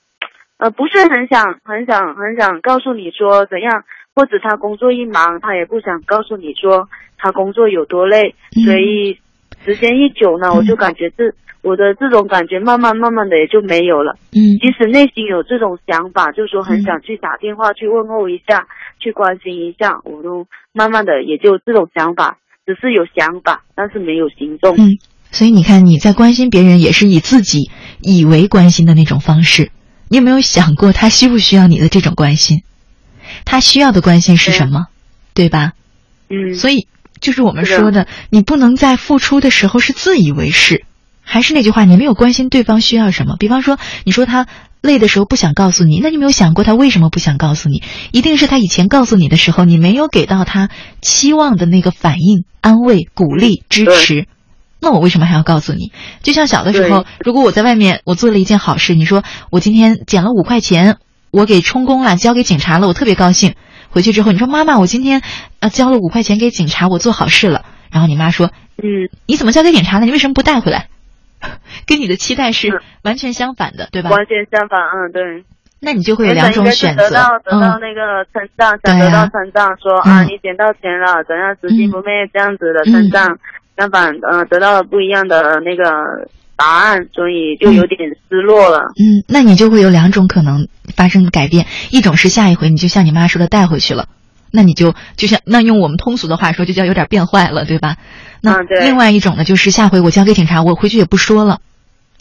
[0.58, 3.84] 呃，不是很想、很想、很想告诉你说怎样，
[4.16, 6.88] 或者他工作一忙，他也不想告诉你说
[7.18, 9.20] 他工作有多累，嗯所以
[9.66, 11.24] 时间一久呢，嗯我就感觉这
[11.62, 14.16] 我的这种感觉慢慢慢慢的也就没有了。
[14.32, 18.68] 嗯即使内心有这种想法，就是说很想去打电话去问候一下，
[19.00, 24.76] 去关心一下，我都慢慢的也就这种想法，只是有想法，但是没有行动。
[24.78, 25.00] 嗯，
[25.32, 29.72] 所以你看你在关心别人也是以自己以为关心的那种方式，
[30.10, 32.62] 你有没有想过他需不需要你的这种关心？
[33.44, 34.86] 他需要的关心是什么，
[35.34, 35.74] 对吧？
[36.30, 36.88] 嗯，所以
[37.26, 40.86] 就是我们说的，你不能在付出的时候是自以为是。
[41.24, 43.36] 还是那句话，你没有关心对方需要什么。
[43.40, 44.46] 比方说，你说他
[44.80, 47.82] 累的时候不想告诉你，那你没有想过他为什么不想告诉你？
[48.12, 50.70] 一定是他以前告诉你的时候，你没有给到他
[51.02, 54.28] 期望的那个反应、安慰、鼓励、支持。
[54.80, 55.92] 那我为什么还要告诉你？
[56.22, 60.98] 就像小的时候，如果我在外面我做了一件好事，你说我今天捡了五块钱，
[61.32, 63.56] 我给充公了，交给警察了，我特别高兴。
[63.96, 65.22] 回去之后，你说妈妈，我今天
[65.62, 67.64] 呃交了五块钱给警察，我做好事了。
[67.92, 68.48] 然后你妈说，
[68.84, 70.06] 嗯，你怎么交给警察了？
[70.06, 70.90] 你为什么不带回来？
[71.88, 74.10] 跟你的期待是是完全相反的，对吧？
[74.10, 75.46] 完全相反，嗯，对。
[75.80, 83.28] 那你就会有两种选择得到，得到嗯，那个称赞，想得到称赞，说啊嗯你捡到钱了，怎样拾金不昧这样子的称赞，
[83.78, 86.28] 相反呃得到了不一样的那个
[86.58, 88.80] 答案，所以就有点失落了。
[88.98, 94.08] 嗯，那你就会有两种可能发生改变，一种是下一回你就像你妈说的带回去了，
[94.52, 97.98] 那你就就像那用我们通俗的话说，就叫有点变坏了，对吧？
[98.42, 101.60] 那另外一种呢，就是下回我交给警察，我回去也不说了，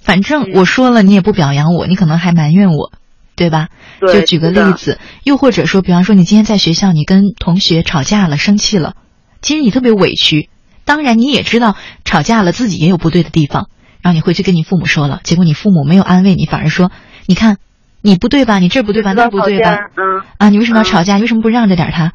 [0.03, 2.93] 反正嗯我说了你也不表扬我，你可能还埋怨我，
[3.37, 3.69] 对吧？
[4.01, 8.95] 对，就举个例，子，又或者说，比方说你今天在学校你跟同学吵架了，生气了，
[9.41, 10.49] 其实你特别委屈，
[10.85, 13.69] 当然你也知道吵架了自己也有不对的地方，
[14.03, 16.91] 然后你回去跟你父母说了，结果你父母没有安慰你，反而说，
[17.27, 17.59] 你看
[18.07, 21.15] 你不对吧，你这不对吧，那不对吧，嗯，啊，你为什么要嗯吵架？
[21.15, 22.13] 你为什么不让着点他？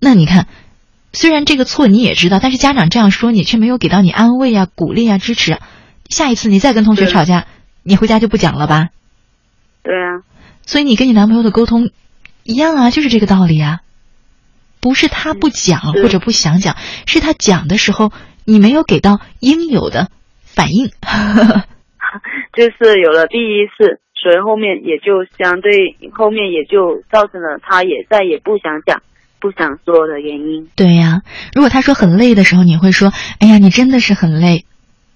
[0.00, 0.48] 那你看，
[1.12, 5.60] 虽然这个错你也知道，但是家长这样说你，却没有给到你安慰啊、鼓励啊、支持啊。
[6.08, 7.46] 下一次你再跟同学吵架，
[7.84, 8.88] 你回家就不讲了吧？
[9.84, 10.26] 对啊，
[10.66, 11.90] 所以你跟你男朋友的沟通
[12.42, 13.78] 一样啊，就是这个道理啊。
[14.80, 16.76] 不是他不讲或者不想讲，
[17.06, 18.10] 是他讲的时候
[18.44, 20.08] 你没有给到应有的
[20.42, 20.90] 反应。
[22.56, 29.02] 就是有了第一次，所以后面也就相对后面也就造成了他也再也不想讲、
[29.40, 30.68] 不想说的原因。
[30.74, 31.22] 对呀，
[31.54, 34.64] 如果他说很累的时候，你会说：“哎呀，你真的是很累，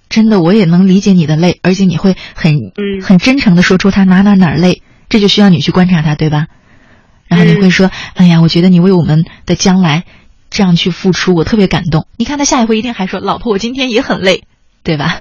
[0.09, 6.47] 真的我也能理解你的累，而且你会很嗯很真诚的说出他哪哪哪累，这就需要你去观察他，对吧？
[7.29, 10.05] 然后你会说：“哎呀，我觉得你为我们的将来
[10.51, 14.45] 这样去付出，我特别感动。”你看他下一回一定还说：“老婆，我今天也很累，
[14.85, 15.21] 对吧？”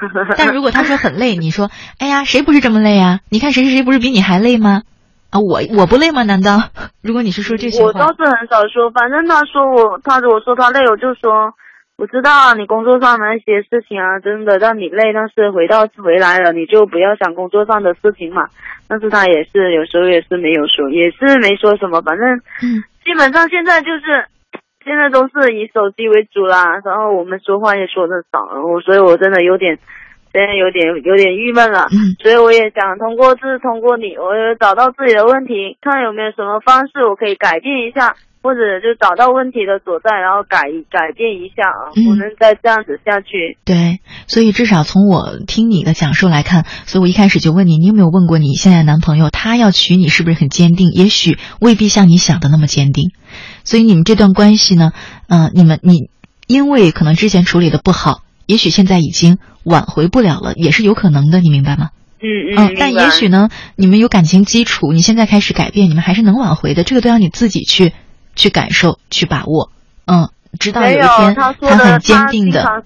[0.36, 3.20] 但如果他说很累，你说：“哎呀，谁不是这么累啊？
[3.30, 4.82] 你看谁谁谁不是比你还累吗？”
[5.30, 6.22] 啊，我我不累吗？
[6.22, 6.62] 难道
[7.02, 11.52] 如果你是说这些话我倒，是很少说，反正他说我，他如果说他累，我就说
[11.98, 18.48] 我知道啊，你工作上的那些事情啊，真的让你累，但是回到回来了，你就不要想工作上的事情嘛。
[18.88, 22.24] 但是他也是有时候也是没有说，也是没说什么，反正
[22.62, 24.26] 嗯基本上现在就是
[24.86, 29.76] 现在都是以手机为主啦，然后我们说话也说的少，我所以我真的有点
[30.32, 31.88] 现在有点有点郁闷了。
[31.90, 43.58] 嗯所以我也想通过这通过你，我有找到自己的问题，看有没有什么方式我可以改变一下，或者就找到问题的所在，然后改改变一下啊，嗯不能再这样子下去。
[43.64, 50.90] 对，所以至少从我听你的讲述来看，所以我一开始就问你，你有没有问过你现在男朋友，他要娶你是不是很坚定？
[50.94, 53.10] 也许未必像你想的那么坚定。
[53.64, 54.92] 所以你们这段关系呢，
[55.28, 56.10] 嗯、你们你
[56.46, 61.90] 因为可能之前处理的不好，也许现在已经挽回不了了，也是有可能的，你明白吗？
[62.18, 66.82] 嗯嗯，嗯，但也许呢，你们有感情基础，你现在开始改变，你们还是能挽回的。
[66.82, 67.92] 这个都要你自己去
[68.34, 69.70] 去感受、去把握。
[70.06, 72.84] 嗯，直到有一天他很坚定的，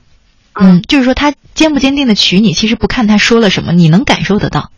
[0.55, 4.71] 嗯，就是说他坚不坚定的娶你，其实不看他说了什么，你能感受得到。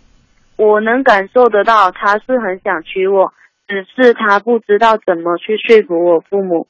[0.57, 3.33] 我能感受得到他是很想娶我，
[3.73, 6.67] 只是他不知道怎么去说服我父母。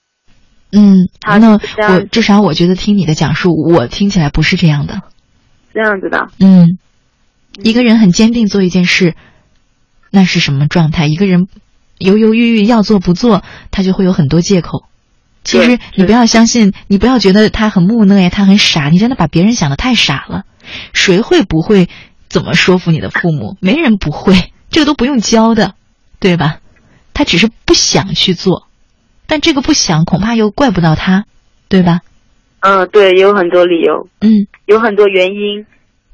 [0.70, 5.02] 嗯，他那我至少我觉得听你的讲述，我听起来不是这样的。
[5.74, 6.78] 这样子的，嗯，
[7.60, 9.16] 一个人很坚定做一件事，
[10.10, 11.06] 那是什么状态？
[11.06, 11.48] 一个人
[11.98, 13.42] 犹犹豫豫要做不做，
[13.72, 14.84] 他就会有很多借口。
[15.42, 20.44] 其实你不要相信，你不要觉得他很木讷呀，他很傻，你真的把别人想的太傻了。
[20.92, 21.88] 谁会不会
[22.28, 23.56] 怎么说服你的父母？
[23.60, 25.74] 没人不会，这个都不用教的，
[26.20, 26.60] 对吧？
[27.14, 28.66] 他只是不想去做，
[29.26, 31.24] 但这个不想恐怕又怪不到他，
[31.68, 32.00] 对吧？
[32.60, 35.66] 嗯，对，有很多理由，嗯，有很多原因，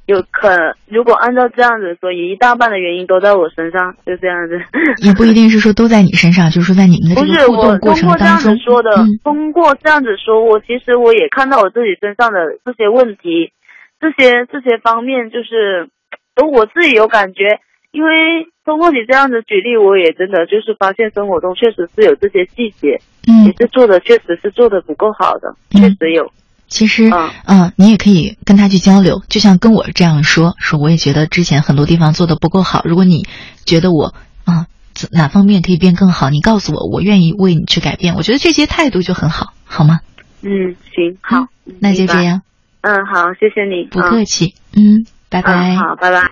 [0.07, 0.49] 有可
[0.87, 4.59] 如果按照这样子说，一大半的原因都在我身上，就这样子。
[5.05, 13.53] 也不一定是说都在你身上，就是说在你们的不是这个互我动过程通过这样，子说的，嗯通过这样子说，我其实我也看到我自己身上的这些问题，
[14.01, 15.91] 这些这些方面，就是
[16.35, 17.61] 都我自己有感觉。
[17.99, 26.31] 因为通过你这样的举例，我也真的就是发现生活中确实是有这些细节，嗯也，是做的确实是做的不够好的，嗯确实有。
[26.69, 32.83] 其实，嗯嗯，你也可以跟他去交流，就像跟我这样说，说我也觉得之前很多地方做的不够好。
[32.85, 33.27] 如果你
[33.67, 38.15] 觉得我啊怎哪方面可以变更好，你告诉我，我愿意为你去改变。
[38.15, 39.99] 我觉得这些态度就很好，好吗？
[40.43, 41.47] 嗯，行，好，
[41.81, 42.23] 那就这。
[42.23, 42.43] 样，
[42.83, 43.89] 嗯，好，谢谢你。
[43.91, 44.55] 不客气。
[44.77, 45.71] 嗯，拜拜。
[45.71, 46.21] 嗯，好，拜拜。